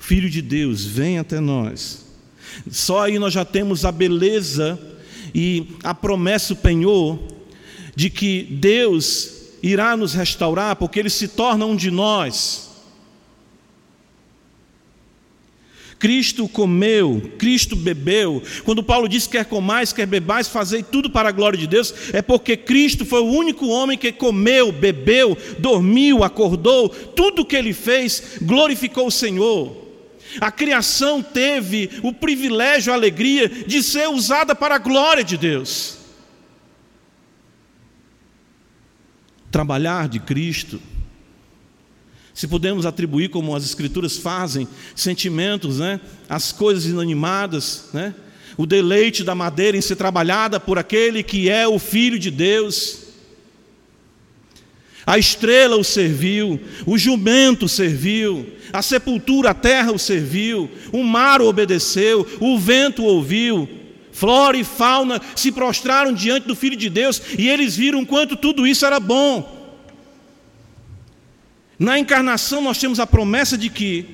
Filho 0.00 0.30
de 0.30 0.40
Deus 0.40 0.82
vem 0.82 1.18
até 1.18 1.38
nós. 1.38 2.06
Só 2.70 3.04
aí 3.04 3.18
nós 3.18 3.34
já 3.34 3.44
temos 3.44 3.84
a 3.84 3.92
beleza 3.92 4.80
e 5.34 5.66
a 5.82 5.94
promessa, 5.94 6.52
o 6.52 6.56
penhor, 6.56 7.18
de 7.94 8.10
que 8.10 8.42
Deus 8.42 9.40
irá 9.62 9.96
nos 9.96 10.14
restaurar, 10.14 10.76
porque 10.76 10.98
Ele 10.98 11.10
se 11.10 11.28
torna 11.28 11.66
um 11.66 11.76
de 11.76 11.90
nós. 11.90 12.70
Cristo 16.00 16.48
comeu, 16.48 17.30
Cristo 17.36 17.76
bebeu. 17.76 18.42
Quando 18.64 18.82
Paulo 18.82 19.06
diz 19.06 19.26
quer 19.26 19.44
comais, 19.44 19.92
quer 19.92 20.06
bebais, 20.06 20.48
fazei 20.48 20.82
tudo 20.82 21.10
para 21.10 21.28
a 21.28 21.32
glória 21.32 21.58
de 21.58 21.66
Deus, 21.66 21.92
é 22.14 22.22
porque 22.22 22.56
Cristo 22.56 23.04
foi 23.04 23.20
o 23.20 23.30
único 23.30 23.66
homem 23.66 23.98
que 23.98 24.10
comeu, 24.10 24.72
bebeu, 24.72 25.36
dormiu, 25.58 26.24
acordou, 26.24 26.88
tudo 26.88 27.44
que 27.44 27.54
ele 27.54 27.74
fez 27.74 28.38
glorificou 28.40 29.08
o 29.08 29.12
Senhor. 29.12 29.79
A 30.40 30.50
criação 30.50 31.22
teve 31.22 31.90
o 32.02 32.12
privilégio, 32.12 32.92
a 32.92 32.96
alegria 32.96 33.48
de 33.48 33.82
ser 33.82 34.08
usada 34.08 34.54
para 34.54 34.74
a 34.74 34.78
glória 34.78 35.24
de 35.24 35.38
Deus. 35.38 35.98
Trabalhar 39.50 40.08
de 40.08 40.20
Cristo 40.20 40.80
se 42.40 42.48
podemos 42.48 42.86
atribuir, 42.86 43.28
como 43.28 43.54
as 43.54 43.64
Escrituras 43.64 44.16
fazem, 44.16 44.66
sentimentos, 44.94 45.78
né? 45.78 46.00
as 46.26 46.52
coisas 46.52 46.86
inanimadas, 46.86 47.90
né? 47.92 48.14
o 48.56 48.64
deleite 48.64 49.22
da 49.22 49.34
madeira 49.34 49.76
em 49.76 49.80
ser 49.82 49.96
trabalhada 49.96 50.58
por 50.58 50.78
aquele 50.78 51.22
que 51.22 51.50
é 51.50 51.68
o 51.68 51.78
Filho 51.78 52.18
de 52.18 52.30
Deus. 52.30 52.99
A 55.10 55.18
estrela 55.18 55.76
o 55.76 55.82
serviu, 55.82 56.60
o 56.86 56.96
jumento 56.96 57.68
serviu, 57.68 58.46
a 58.72 58.80
sepultura, 58.80 59.50
a 59.50 59.54
terra 59.54 59.90
o 59.90 59.98
serviu, 59.98 60.70
o 60.92 61.02
mar 61.02 61.42
o 61.42 61.48
obedeceu, 61.48 62.24
o 62.38 62.56
vento 62.56 63.02
o 63.02 63.06
ouviu, 63.06 63.68
flora 64.12 64.56
e 64.56 64.62
fauna 64.62 65.20
se 65.34 65.50
prostraram 65.50 66.12
diante 66.12 66.46
do 66.46 66.54
Filho 66.54 66.76
de 66.76 66.88
Deus 66.88 67.20
e 67.36 67.48
eles 67.48 67.74
viram 67.74 68.04
quanto 68.04 68.36
tudo 68.36 68.64
isso 68.64 68.86
era 68.86 69.00
bom. 69.00 69.82
Na 71.76 71.98
encarnação 71.98 72.62
nós 72.62 72.78
temos 72.78 73.00
a 73.00 73.06
promessa 73.06 73.58
de 73.58 73.68
que 73.68 74.06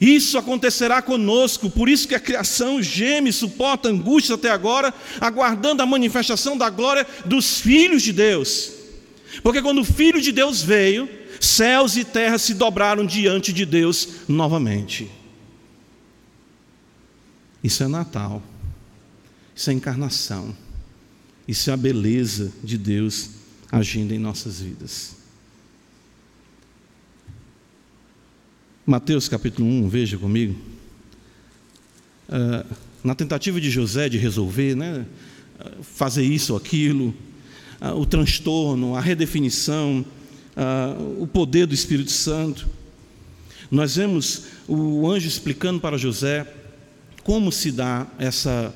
isso 0.00 0.38
acontecerá 0.38 1.02
conosco, 1.02 1.68
por 1.68 1.86
isso 1.86 2.08
que 2.08 2.14
a 2.14 2.20
criação 2.20 2.82
geme, 2.82 3.30
suporta 3.30 3.90
angústia 3.90 4.36
até 4.36 4.48
agora, 4.48 4.94
aguardando 5.20 5.82
a 5.82 5.86
manifestação 5.86 6.56
da 6.56 6.70
glória 6.70 7.06
dos 7.26 7.60
filhos 7.60 8.02
de 8.02 8.14
Deus. 8.14 8.80
Porque 9.42 9.62
quando 9.62 9.80
o 9.80 9.84
Filho 9.84 10.20
de 10.20 10.32
Deus 10.32 10.62
veio, 10.62 11.08
céus 11.40 11.96
e 11.96 12.04
terra 12.04 12.38
se 12.38 12.54
dobraram 12.54 13.06
diante 13.06 13.52
de 13.52 13.64
Deus 13.64 14.28
novamente. 14.28 15.10
Isso 17.62 17.82
é 17.82 17.88
Natal, 17.88 18.42
isso 19.54 19.70
é 19.70 19.72
encarnação, 19.72 20.54
isso 21.46 21.70
é 21.70 21.72
a 21.72 21.76
beleza 21.76 22.52
de 22.62 22.76
Deus 22.76 23.30
agindo 23.70 24.12
em 24.12 24.18
nossas 24.18 24.60
vidas. 24.60 25.16
Mateus 28.84 29.28
capítulo 29.28 29.68
1, 29.68 29.88
veja 29.88 30.18
comigo. 30.18 30.60
Uh, 32.28 32.74
na 33.02 33.14
tentativa 33.14 33.60
de 33.60 33.70
José 33.70 34.08
de 34.08 34.18
resolver, 34.18 34.74
né, 34.74 35.06
fazer 35.82 36.22
isso 36.22 36.52
ou 36.52 36.58
aquilo, 36.58 37.14
uh, 37.82 37.98
o 37.98 38.06
transtorno, 38.06 38.94
a 38.94 39.00
redefinição, 39.00 40.04
uh, 40.56 41.22
o 41.22 41.26
poder 41.26 41.66
do 41.66 41.74
Espírito 41.74 42.12
Santo, 42.12 42.68
nós 43.70 43.96
vemos 43.96 44.44
o 44.68 45.08
anjo 45.10 45.26
explicando 45.26 45.80
para 45.80 45.98
José 45.98 46.46
como 47.24 47.50
se 47.50 47.72
dá 47.72 48.06
essa, 48.18 48.74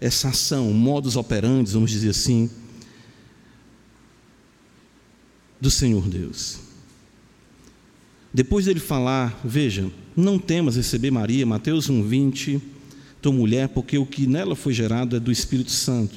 essa 0.00 0.28
ação, 0.28 0.72
modus 0.72 1.16
operandi, 1.16 1.72
vamos 1.72 1.90
dizer 1.90 2.10
assim, 2.10 2.50
do 5.60 5.70
Senhor 5.70 6.06
Deus. 6.08 6.60
Depois 8.32 8.66
dele 8.66 8.80
falar, 8.80 9.40
veja, 9.42 9.90
não 10.14 10.38
temas 10.38 10.76
receber 10.76 11.10
Maria, 11.10 11.46
Mateus 11.46 11.88
1,20, 11.88 12.60
tua 13.22 13.32
mulher, 13.32 13.68
porque 13.68 13.96
o 13.98 14.06
que 14.06 14.26
nela 14.26 14.54
foi 14.54 14.72
gerado 14.72 15.16
é 15.16 15.20
do 15.20 15.32
Espírito 15.32 15.70
Santo. 15.70 16.16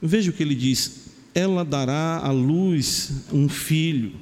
Veja 0.00 0.30
o 0.30 0.34
que 0.34 0.42
ele 0.42 0.54
diz: 0.54 1.01
ela 1.34 1.64
dará 1.64 2.18
à 2.18 2.30
luz 2.30 3.24
um 3.32 3.48
filho. 3.48 4.12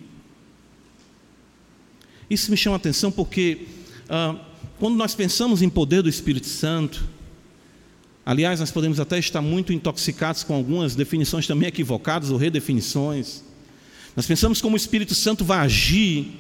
Isso 2.29 2.51
me 2.51 2.57
chama 2.57 2.77
a 2.77 2.79
atenção 2.79 3.11
porque, 3.11 3.67
ah, 4.09 4.37
quando 4.79 4.97
nós 4.97 5.15
pensamos 5.15 5.63
em 5.63 5.69
poder 5.69 6.03
do 6.03 6.09
Espírito 6.09 6.47
Santo, 6.47 7.05
aliás, 8.25 8.61
nós 8.61 8.71
podemos 8.71 9.01
até 9.01 9.19
estar 9.19 9.43
muito 9.43 9.73
intoxicados 9.73 10.45
com 10.45 10.55
algumas 10.55 10.95
definições 10.95 11.47
também 11.47 11.69
equivocadas 11.69 12.31
ou 12.31 12.37
redefinições. 12.37 13.43
Nós 14.15 14.27
pensamos 14.27 14.61
como 14.61 14.75
o 14.75 14.77
Espírito 14.77 15.15
Santo 15.15 15.45
vai 15.45 15.59
agir 15.59 16.33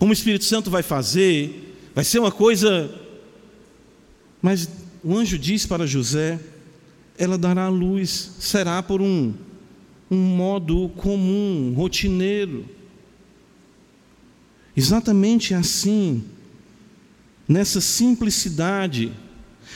como 0.00 0.12
o 0.12 0.14
Espírito 0.14 0.46
Santo 0.46 0.70
vai 0.70 0.82
fazer, 0.82 1.76
vai 1.94 2.02
ser 2.02 2.20
uma 2.20 2.32
coisa. 2.32 2.90
Mas 4.40 4.66
o 5.04 5.14
anjo 5.14 5.38
diz 5.38 5.66
para 5.66 5.86
José: 5.86 6.40
ela 7.18 7.36
dará 7.36 7.66
a 7.66 7.68
luz, 7.68 8.32
será 8.40 8.82
por 8.82 9.02
um, 9.02 9.34
um 10.10 10.16
modo 10.16 10.88
comum, 10.96 11.72
rotineiro. 11.76 12.66
Exatamente 14.76 15.54
assim, 15.54 16.24
nessa 17.46 17.80
simplicidade, 17.80 19.12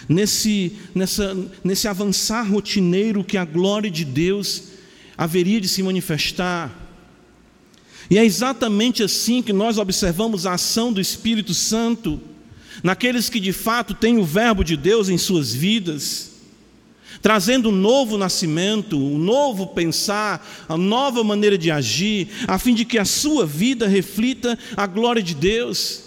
nesse, 0.09 0.73
nessa, 0.94 1.37
nesse 1.62 1.87
avançar 1.87 2.42
rotineiro 2.42 3.23
que 3.23 3.37
a 3.37 3.44
glória 3.44 3.90
de 3.90 4.05
Deus 4.05 4.64
haveria 5.16 5.61
de 5.61 5.68
se 5.68 5.83
manifestar 5.83 6.85
e 8.11 8.18
é 8.18 8.25
exatamente 8.25 9.03
assim 9.03 9.42
que 9.42 9.53
nós 9.53 9.79
observamos 9.79 10.47
a 10.47 10.55
ação 10.55 10.92
do 10.92 11.01
Espírito 11.01 11.55
Santo 11.55 12.20
naqueles 12.83 13.29
que 13.29 13.40
de 13.40 13.53
fato 13.53 13.94
têm 13.94 14.18
o 14.18 14.25
Verbo 14.25 14.62
de 14.62 14.77
Deus 14.77 15.09
em 15.09 15.16
suas 15.16 15.55
vidas, 15.55 16.33
trazendo 17.20 17.68
um 17.68 17.72
novo 17.72 18.16
nascimento, 18.18 18.96
um 18.96 19.18
novo 19.18 19.68
pensar, 19.68 20.46
a 20.68 20.77
nova 20.77 21.22
maneira 21.24 21.59
de 21.59 21.70
agir, 21.70 22.29
a 22.46 22.59
fim 22.59 22.74
de 22.74 22.85
que 22.85 22.98
a 22.98 23.05
sua 23.05 23.46
vida 23.46 23.87
reflita 23.87 24.59
a 24.77 24.87
glória 24.87 25.22
de 25.22 25.35
Deus. 25.35 26.03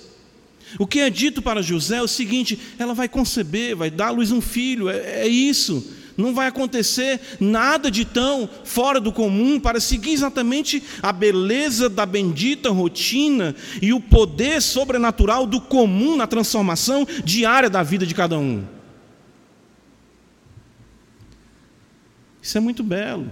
O 0.78 0.86
que 0.86 1.00
é 1.00 1.10
dito 1.10 1.42
para 1.42 1.62
José 1.62 1.98
é 1.98 2.02
o 2.02 2.08
seguinte: 2.08 2.60
ela 2.78 2.94
vai 2.94 3.08
conceber, 3.08 3.76
vai 3.76 3.90
dar 3.90 4.08
à 4.08 4.12
luz 4.12 4.32
um 4.32 4.42
filho, 4.42 4.90
é, 4.90 5.22
é 5.22 5.28
isso 5.28 5.96
não 6.18 6.34
vai 6.34 6.48
acontecer 6.48 7.22
nada 7.40 7.92
de 7.92 8.04
tão 8.04 8.50
fora 8.64 9.00
do 9.00 9.12
comum 9.12 9.60
para 9.60 9.80
seguir 9.80 10.14
exatamente 10.14 10.82
a 11.02 11.14
beleza 11.14 11.88
da 11.88 12.06
bendita 12.06 12.72
rotina 12.72 13.56
e 13.82 13.94
o 13.94 14.02
poder 14.02 14.62
sobrenatural 14.62 15.46
do 15.46 15.62
comum 15.62 16.18
na 16.18 16.26
transformação 16.26 17.08
diária 17.24 17.70
da 17.70 17.84
vida 17.84 18.06
de 18.06 18.16
cada 18.16 18.38
um. 18.40 18.77
Isso 22.42 22.58
é 22.58 22.62
muito 22.62 22.84
belo, 22.84 23.30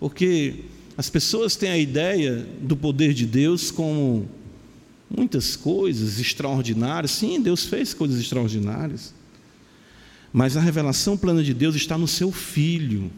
porque 0.00 0.64
as 0.96 1.08
pessoas 1.08 1.54
têm 1.54 1.70
a 1.70 1.78
ideia 1.78 2.46
do 2.60 2.76
poder 2.76 3.14
de 3.14 3.24
Deus 3.24 3.70
como 3.70 4.28
muitas 5.08 5.56
coisas 5.56 6.18
extraordinárias. 6.18 7.12
Sim, 7.12 7.40
Deus 7.40 7.64
fez 7.64 7.94
coisas 7.94 8.20
extraordinárias. 8.20 9.14
Mas 10.32 10.56
a 10.56 10.60
revelação 10.60 11.16
plana 11.16 11.42
de 11.42 11.54
Deus 11.54 11.74
está 11.74 11.96
no 11.96 12.08
seu 12.08 12.30
Filho, 12.30 13.10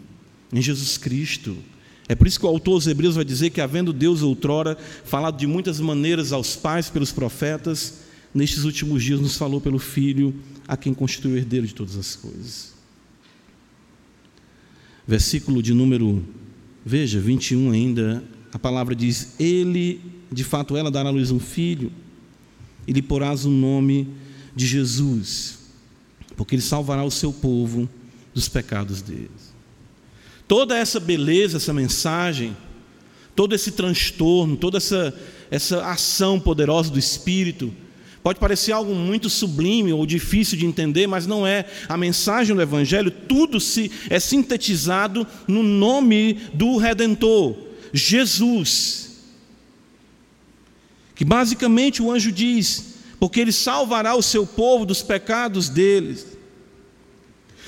em 0.52 0.60
Jesus 0.60 0.96
Cristo. 0.96 1.56
É 2.08 2.14
por 2.14 2.26
isso 2.26 2.38
que 2.38 2.46
o 2.46 2.48
autor 2.48 2.74
aos 2.74 2.86
Hebreus 2.86 3.14
vai 3.14 3.24
dizer 3.24 3.50
que, 3.50 3.60
havendo 3.60 3.92
Deus 3.92 4.22
outrora 4.22 4.76
falado 5.04 5.36
de 5.36 5.46
muitas 5.46 5.80
maneiras 5.80 6.32
aos 6.32 6.56
pais 6.56 6.90
pelos 6.90 7.12
profetas, 7.12 8.00
nestes 8.34 8.64
últimos 8.64 9.02
dias 9.02 9.20
nos 9.20 9.36
falou 9.36 9.60
pelo 9.60 9.78
Filho, 9.78 10.34
a 10.66 10.76
quem 10.76 10.92
constituiu 10.92 11.34
o 11.34 11.38
herdeiro 11.38 11.66
de 11.66 11.74
todas 11.74 11.96
as 11.96 12.14
coisas. 12.14 12.79
Versículo 15.06 15.62
de 15.62 15.74
número, 15.74 16.24
veja, 16.84 17.20
21 17.20 17.70
ainda, 17.70 18.22
a 18.52 18.58
palavra 18.58 18.94
diz: 18.94 19.34
Ele, 19.38 20.00
de 20.30 20.44
fato, 20.44 20.76
ela 20.76 20.90
dará 20.90 21.08
à 21.08 21.12
luz 21.12 21.30
um 21.30 21.40
filho, 21.40 21.92
e 22.86 22.92
lhe 22.92 23.02
porás 23.02 23.44
o 23.44 23.50
nome 23.50 24.08
de 24.54 24.66
Jesus 24.66 25.60
porque 26.40 26.54
Ele 26.54 26.62
salvará 26.62 27.04
o 27.04 27.10
seu 27.10 27.34
povo 27.34 27.86
dos 28.32 28.48
pecados 28.48 29.02
deles. 29.02 29.52
Toda 30.48 30.74
essa 30.74 30.98
beleza, 30.98 31.58
essa 31.58 31.74
mensagem, 31.74 32.56
todo 33.36 33.54
esse 33.54 33.72
transtorno, 33.72 34.56
toda 34.56 34.78
essa, 34.78 35.14
essa 35.50 35.84
ação 35.84 36.40
poderosa 36.40 36.90
do 36.90 36.98
Espírito, 36.98 37.70
pode 38.22 38.38
parecer 38.38 38.72
algo 38.72 38.94
muito 38.94 39.30
sublime 39.30 39.92
ou 39.92 40.04
difícil 40.04 40.58
de 40.58 40.66
entender, 40.66 41.06
mas 41.06 41.26
não 41.26 41.46
é. 41.46 41.64
A 41.88 41.96
mensagem 41.96 42.54
do 42.54 42.62
Evangelho, 42.62 43.10
tudo 43.10 43.58
se 43.60 43.90
é 44.08 44.20
sintetizado 44.20 45.26
no 45.46 45.62
nome 45.62 46.34
do 46.52 46.76
Redentor, 46.76 47.56
Jesus 47.92 49.08
Que 51.14 51.24
basicamente 51.24 52.02
o 52.02 52.10
anjo 52.10 52.32
diz: 52.32 52.94
porque 53.18 53.40
ele 53.40 53.52
salvará 53.52 54.14
o 54.14 54.22
seu 54.22 54.46
povo 54.46 54.86
dos 54.86 55.02
pecados 55.02 55.68
deles 55.68 56.39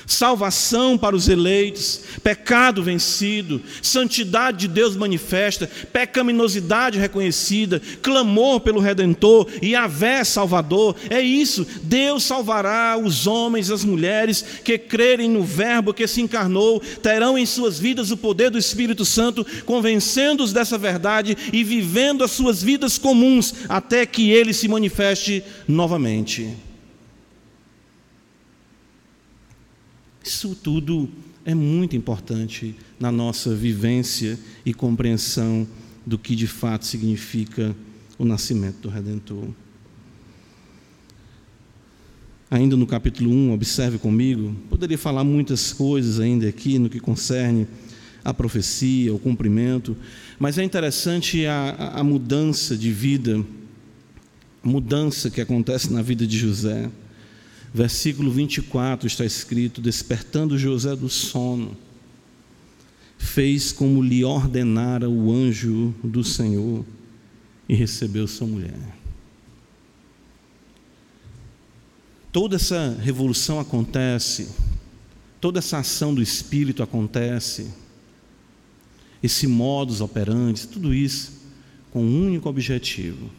salvação 0.05 0.97
para 0.97 1.15
os 1.15 1.27
eleitos, 1.27 2.01
pecado 2.23 2.83
vencido, 2.83 3.61
santidade 3.81 4.59
de 4.59 4.67
Deus 4.67 4.95
manifesta, 4.95 5.69
pecaminosidade 5.91 6.99
reconhecida, 6.99 7.81
clamor 8.01 8.59
pelo 8.59 8.79
Redentor 8.79 9.47
e 9.61 9.73
Vé 9.87 10.23
Salvador. 10.23 10.95
É 11.09 11.21
isso, 11.21 11.65
Deus 11.83 12.23
salvará 12.23 12.97
os 12.97 13.27
homens 13.27 13.69
e 13.69 13.73
as 13.73 13.83
mulheres 13.83 14.43
que 14.63 14.77
crerem 14.77 15.29
no 15.29 15.43
Verbo 15.43 15.93
que 15.93 16.07
se 16.07 16.21
encarnou, 16.21 16.79
terão 17.01 17.37
em 17.37 17.45
suas 17.45 17.79
vidas 17.79 18.11
o 18.11 18.17
poder 18.17 18.49
do 18.49 18.57
Espírito 18.57 19.05
Santo, 19.05 19.45
convencendo-os 19.65 20.53
dessa 20.53 20.77
verdade 20.77 21.37
e 21.51 21.63
vivendo 21.63 22.23
as 22.23 22.31
suas 22.31 22.61
vidas 22.61 22.97
comuns 22.97 23.53
até 23.67 24.05
que 24.05 24.31
ele 24.31 24.53
se 24.53 24.67
manifeste 24.67 25.43
novamente. 25.67 26.72
Isso 30.23 30.55
tudo 30.55 31.09
é 31.45 31.53
muito 31.53 31.95
importante 31.95 32.75
na 32.99 33.11
nossa 33.11 33.53
vivência 33.53 34.39
e 34.65 34.73
compreensão 34.73 35.67
do 36.05 36.17
que 36.17 36.35
de 36.35 36.47
fato 36.47 36.85
significa 36.85 37.75
o 38.17 38.23
nascimento 38.23 38.77
do 38.77 38.89
Redentor. 38.89 39.49
Ainda 42.49 42.77
no 42.77 42.85
capítulo 42.85 43.31
1, 43.31 43.51
observe 43.51 43.97
comigo, 43.97 44.55
poderia 44.69 44.97
falar 44.97 45.23
muitas 45.23 45.73
coisas 45.73 46.19
ainda 46.19 46.47
aqui 46.47 46.77
no 46.77 46.89
que 46.89 46.99
concerne 46.99 47.67
a 48.23 48.33
profecia, 48.33 49.13
o 49.13 49.19
cumprimento, 49.19 49.97
mas 50.39 50.57
é 50.57 50.63
interessante 50.63 51.45
a, 51.45 51.93
a 51.95 52.03
mudança 52.03 52.77
de 52.77 52.91
vida, 52.91 53.43
mudança 54.63 55.29
que 55.29 55.41
acontece 55.41 55.91
na 55.91 56.01
vida 56.01 56.25
de 56.25 56.37
José. 56.37 56.89
Versículo 57.73 58.29
24 58.29 59.07
está 59.07 59.25
escrito: 59.25 59.81
Despertando 59.81 60.57
José 60.57 60.95
do 60.95 61.09
sono, 61.09 61.75
fez 63.17 63.71
como 63.71 64.03
lhe 64.03 64.23
ordenara 64.23 65.09
o 65.09 65.31
anjo 65.31 65.93
do 66.03 66.23
Senhor 66.23 66.85
e 67.67 67.73
recebeu 67.73 68.27
sua 68.27 68.45
mulher. 68.45 68.95
Toda 72.31 72.57
essa 72.57 72.95
revolução 73.01 73.59
acontece, 73.59 74.49
toda 75.41 75.57
essa 75.57 75.79
ação 75.79 76.13
do 76.13 76.21
Espírito 76.21 76.83
acontece, 76.83 77.71
esse 79.21 79.47
modus 79.47 79.99
operandi, 79.99 80.67
tudo 80.67 80.93
isso 80.93 81.41
com 81.89 82.03
um 82.03 82.27
único 82.27 82.47
objetivo: 82.47 83.31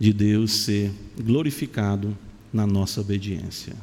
de 0.00 0.12
Deus 0.12 0.50
ser 0.50 0.90
glorificado 1.16 2.16
na 2.52 2.66
nossa 2.66 3.00
obediência. 3.00 3.74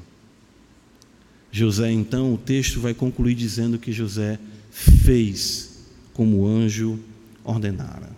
José, 1.52 1.92
então, 1.92 2.34
o 2.34 2.38
texto 2.38 2.80
vai 2.80 2.94
concluir 2.94 3.34
dizendo 3.34 3.80
que 3.80 3.92
José 3.92 4.40
fez 4.72 5.88
como 6.14 6.38
o 6.38 6.48
anjo 6.48 7.00
ordenara. 7.44 8.12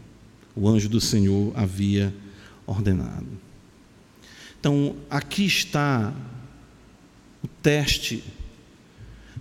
O 0.56 0.68
anjo 0.68 0.90
do 0.90 1.00
Senhor 1.00 1.54
havia 1.56 2.14
ordenado. 2.66 3.28
Então, 4.60 4.96
aqui 5.10 5.46
está 5.46 6.14
o 7.44 7.48
teste 7.48 8.24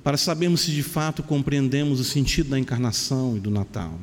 para 0.03 0.17
sabermos 0.17 0.63
se 0.63 0.71
de 0.71 0.83
fato 0.83 1.23
compreendemos 1.23 2.01
o 2.01 2.05
sentido 2.05 2.51
da 2.51 2.59
encarnação 2.59 3.37
e 3.37 3.41
do 3.41 3.51
Natal. 3.51 3.99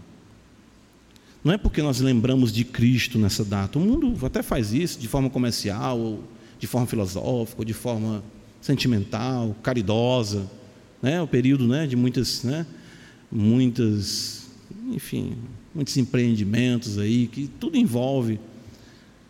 Não 1.43 1.53
é 1.53 1.57
porque 1.57 1.81
nós 1.81 1.99
lembramos 1.99 2.51
de 2.51 2.63
Cristo 2.63 3.17
nessa 3.17 3.43
data. 3.43 3.79
O 3.79 3.81
mundo 3.81 4.25
até 4.25 4.43
faz 4.43 4.73
isso 4.73 4.99
de 4.99 5.07
forma 5.07 5.29
comercial 5.29 6.19
de 6.59 6.67
forma 6.67 6.87
filosófica, 6.87 7.63
de 7.63 7.73
forma 7.73 8.23
sentimental, 8.61 9.55
caridosa, 9.61 10.49
né? 11.01 11.21
O 11.21 11.27
período, 11.27 11.67
né, 11.67 11.85
de 11.85 11.95
muitas, 11.95 12.43
né, 12.43 12.65
muitas, 13.31 14.49
enfim, 14.91 15.37
muitos 15.73 15.95
empreendimentos 15.97 16.97
aí 16.97 17.27
que 17.27 17.47
tudo 17.47 17.77
envolve 17.77 18.39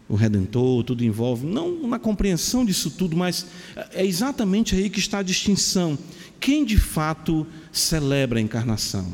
o 0.09 0.15
redentor, 0.15 0.83
tudo 0.83 1.03
envolve, 1.03 1.45
não 1.45 1.85
na 1.87 1.99
compreensão 1.99 2.63
disso 2.63 2.91
tudo, 2.91 3.17
mas 3.17 3.45
é 3.91 4.05
exatamente 4.05 4.73
aí 4.73 4.89
que 4.89 4.99
está 4.99 5.19
a 5.19 5.23
distinção. 5.23 5.97
Quem 6.39 6.63
de 6.63 6.77
fato 6.77 7.45
celebra 7.71 8.39
a 8.39 8.41
encarnação? 8.41 9.11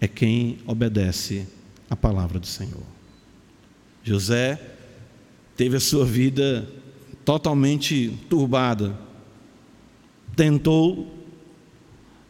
É 0.00 0.06
quem 0.06 0.58
obedece 0.66 1.46
à 1.88 1.96
palavra 1.96 2.38
do 2.38 2.46
Senhor. 2.46 2.82
José 4.04 4.60
teve 5.58 5.76
a 5.76 5.80
sua 5.80 6.04
vida 6.04 6.68
totalmente 7.24 8.16
turbada. 8.30 8.96
Tentou 10.36 11.12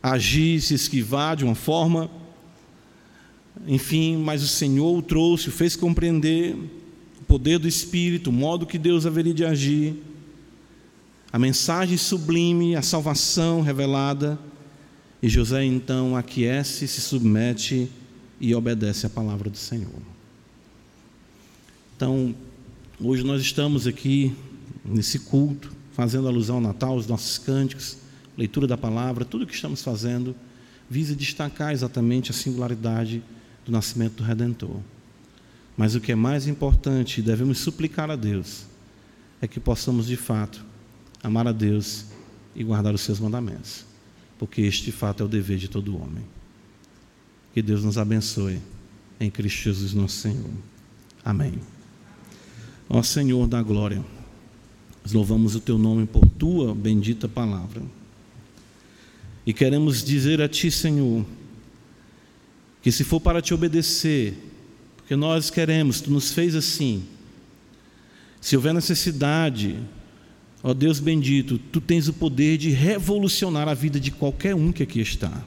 agir, 0.03 0.62
se 0.62 0.72
esquivar 0.72 1.37
de 1.37 1.45
uma 1.45 1.55
forma, 1.55 2.11
enfim, 3.66 4.16
mas 4.16 4.43
o 4.43 4.49
Senhor 4.49 4.97
o 4.97 5.03
trouxe, 5.03 5.51
o 5.51 5.53
fez 5.53 5.76
compreender 5.76 6.57
o 7.20 7.24
poder 7.26 7.59
do 7.59 7.68
Espírito, 7.68 8.31
o 8.31 8.33
modo 8.33 8.64
que 8.64 8.79
Deus 8.79 9.05
haveria 9.05 9.35
de 9.35 9.45
agir, 9.45 10.03
a 11.31 11.39
mensagem 11.39 11.99
sublime, 11.99 12.76
a 12.76 12.81
salvação 12.81 13.61
revelada, 13.61 14.39
e 15.22 15.29
José 15.29 15.64
então 15.64 16.16
aquece, 16.16 16.89
se 16.89 17.03
submete 17.03 17.91
e 18.41 18.55
obedece 18.55 19.05
à 19.05 19.11
palavra 19.11 19.51
do 19.51 19.59
Senhor. 19.59 20.01
Então, 21.95 22.35
Hoje 23.01 23.22
nós 23.22 23.40
estamos 23.40 23.86
aqui 23.86 24.34
nesse 24.84 25.20
culto, 25.20 25.70
fazendo 25.92 26.26
alusão 26.26 26.57
ao 26.57 26.61
Natal, 26.61 26.96
os 26.96 27.07
nossos 27.07 27.38
cânticos, 27.38 27.96
leitura 28.36 28.66
da 28.66 28.76
palavra, 28.76 29.24
tudo 29.24 29.44
o 29.44 29.46
que 29.46 29.55
estamos 29.55 29.84
fazendo 29.84 30.34
visa 30.90 31.14
destacar 31.14 31.72
exatamente 31.72 32.32
a 32.32 32.34
singularidade 32.34 33.22
do 33.64 33.70
nascimento 33.70 34.14
do 34.14 34.24
Redentor. 34.24 34.80
Mas 35.76 35.94
o 35.94 36.01
que 36.01 36.11
é 36.11 36.16
mais 36.16 36.49
importante, 36.49 37.22
devemos 37.22 37.59
suplicar 37.59 38.11
a 38.11 38.16
Deus, 38.16 38.64
é 39.40 39.46
que 39.46 39.61
possamos 39.61 40.09
de 40.09 40.16
fato 40.16 40.64
amar 41.22 41.46
a 41.46 41.53
Deus 41.53 42.07
e 42.53 42.64
guardar 42.64 42.92
os 42.92 43.03
seus 43.03 43.20
mandamentos, 43.20 43.84
porque 44.40 44.62
este 44.62 44.90
fato 44.90 45.22
é 45.22 45.26
o 45.26 45.28
dever 45.28 45.59
de 45.59 45.68
todo 45.68 45.96
homem. 45.96 46.24
Que 47.55 47.62
Deus 47.62 47.84
nos 47.84 47.96
abençoe 47.96 48.59
em 49.20 49.30
Cristo 49.30 49.62
Jesus, 49.62 49.94
nosso 49.94 50.16
Senhor. 50.16 50.51
Amém. 51.24 51.78
Ó 52.89 53.03
Senhor 53.03 53.47
da 53.47 53.62
glória, 53.62 54.03
nós 55.03 55.12
louvamos 55.12 55.55
o 55.55 55.61
teu 55.61 55.76
nome 55.76 56.07
por 56.07 56.26
tua 56.26 56.74
bendita 56.74 57.28
palavra. 57.28 57.82
E 59.47 59.53
queremos 59.53 60.03
dizer 60.03 60.41
a 60.41 60.49
ti, 60.49 60.70
Senhor, 60.70 61.24
que 62.82 62.93
se 62.93 63.05
for 63.05 63.20
para 63.20 63.43
te 63.43 63.53
obedecer, 63.53 64.34
porque 64.97 65.16
nós 65.16 65.51
queremos, 65.51 66.01
tu 66.01 66.11
nos 66.11 66.32
fez 66.32 66.55
assim. 66.55 67.03
Se 68.41 68.57
houver 68.57 68.74
necessidade, 68.74 69.76
ó 70.62 70.72
Deus 70.72 71.01
bendito, 71.01 71.59
tu 71.59 71.80
tens 71.80 72.09
o 72.09 72.12
poder 72.12 72.59
de 72.59 72.70
revolucionar 72.70 73.68
a 73.68 73.74
vida 73.74 73.99
de 73.99 74.11
qualquer 74.11 74.55
um 74.55 74.70
que 74.70 74.82
aqui 74.82 75.01
está. 75.01 75.45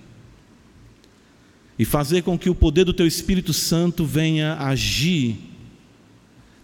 E 1.77 1.85
fazer 1.85 2.21
com 2.21 2.37
que 2.37 2.49
o 2.49 2.55
poder 2.55 2.85
do 2.85 2.93
teu 2.93 3.07
Espírito 3.07 3.53
Santo 3.53 4.05
venha 4.05 4.55
agir 4.55 5.50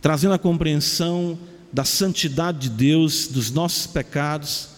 trazendo 0.02 0.34
a 0.34 0.40
compreensão 0.40 1.38
da 1.72 1.84
santidade 1.84 2.60
de 2.60 2.70
Deus, 2.70 3.28
dos 3.28 3.52
nossos 3.52 3.88
pecados 3.88 4.70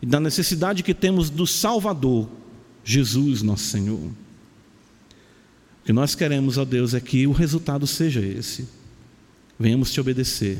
e 0.00 0.06
da 0.06 0.20
necessidade 0.20 0.82
que 0.82 0.94
temos 0.94 1.28
do 1.28 1.46
Salvador, 1.46 2.28
Jesus, 2.84 3.42
nosso 3.42 3.64
Senhor. 3.64 3.98
O 3.98 4.12
que 5.84 5.92
nós 5.92 6.14
queremos, 6.14 6.58
ó 6.58 6.64
Deus, 6.64 6.94
é 6.94 7.00
que 7.00 7.26
o 7.26 7.32
resultado 7.32 7.86
seja 7.86 8.20
esse. 8.20 8.68
Venhamos 9.58 9.92
te 9.92 10.00
obedecer 10.00 10.58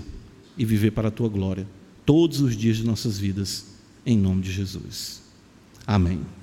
e 0.56 0.64
viver 0.64 0.90
para 0.90 1.08
a 1.08 1.10
tua 1.10 1.28
glória 1.28 1.66
todos 2.04 2.40
os 2.40 2.56
dias 2.56 2.76
de 2.76 2.84
nossas 2.84 3.18
vidas, 3.18 3.66
em 4.04 4.18
nome 4.18 4.42
de 4.42 4.52
Jesus. 4.52 5.22
Amém. 5.86 6.39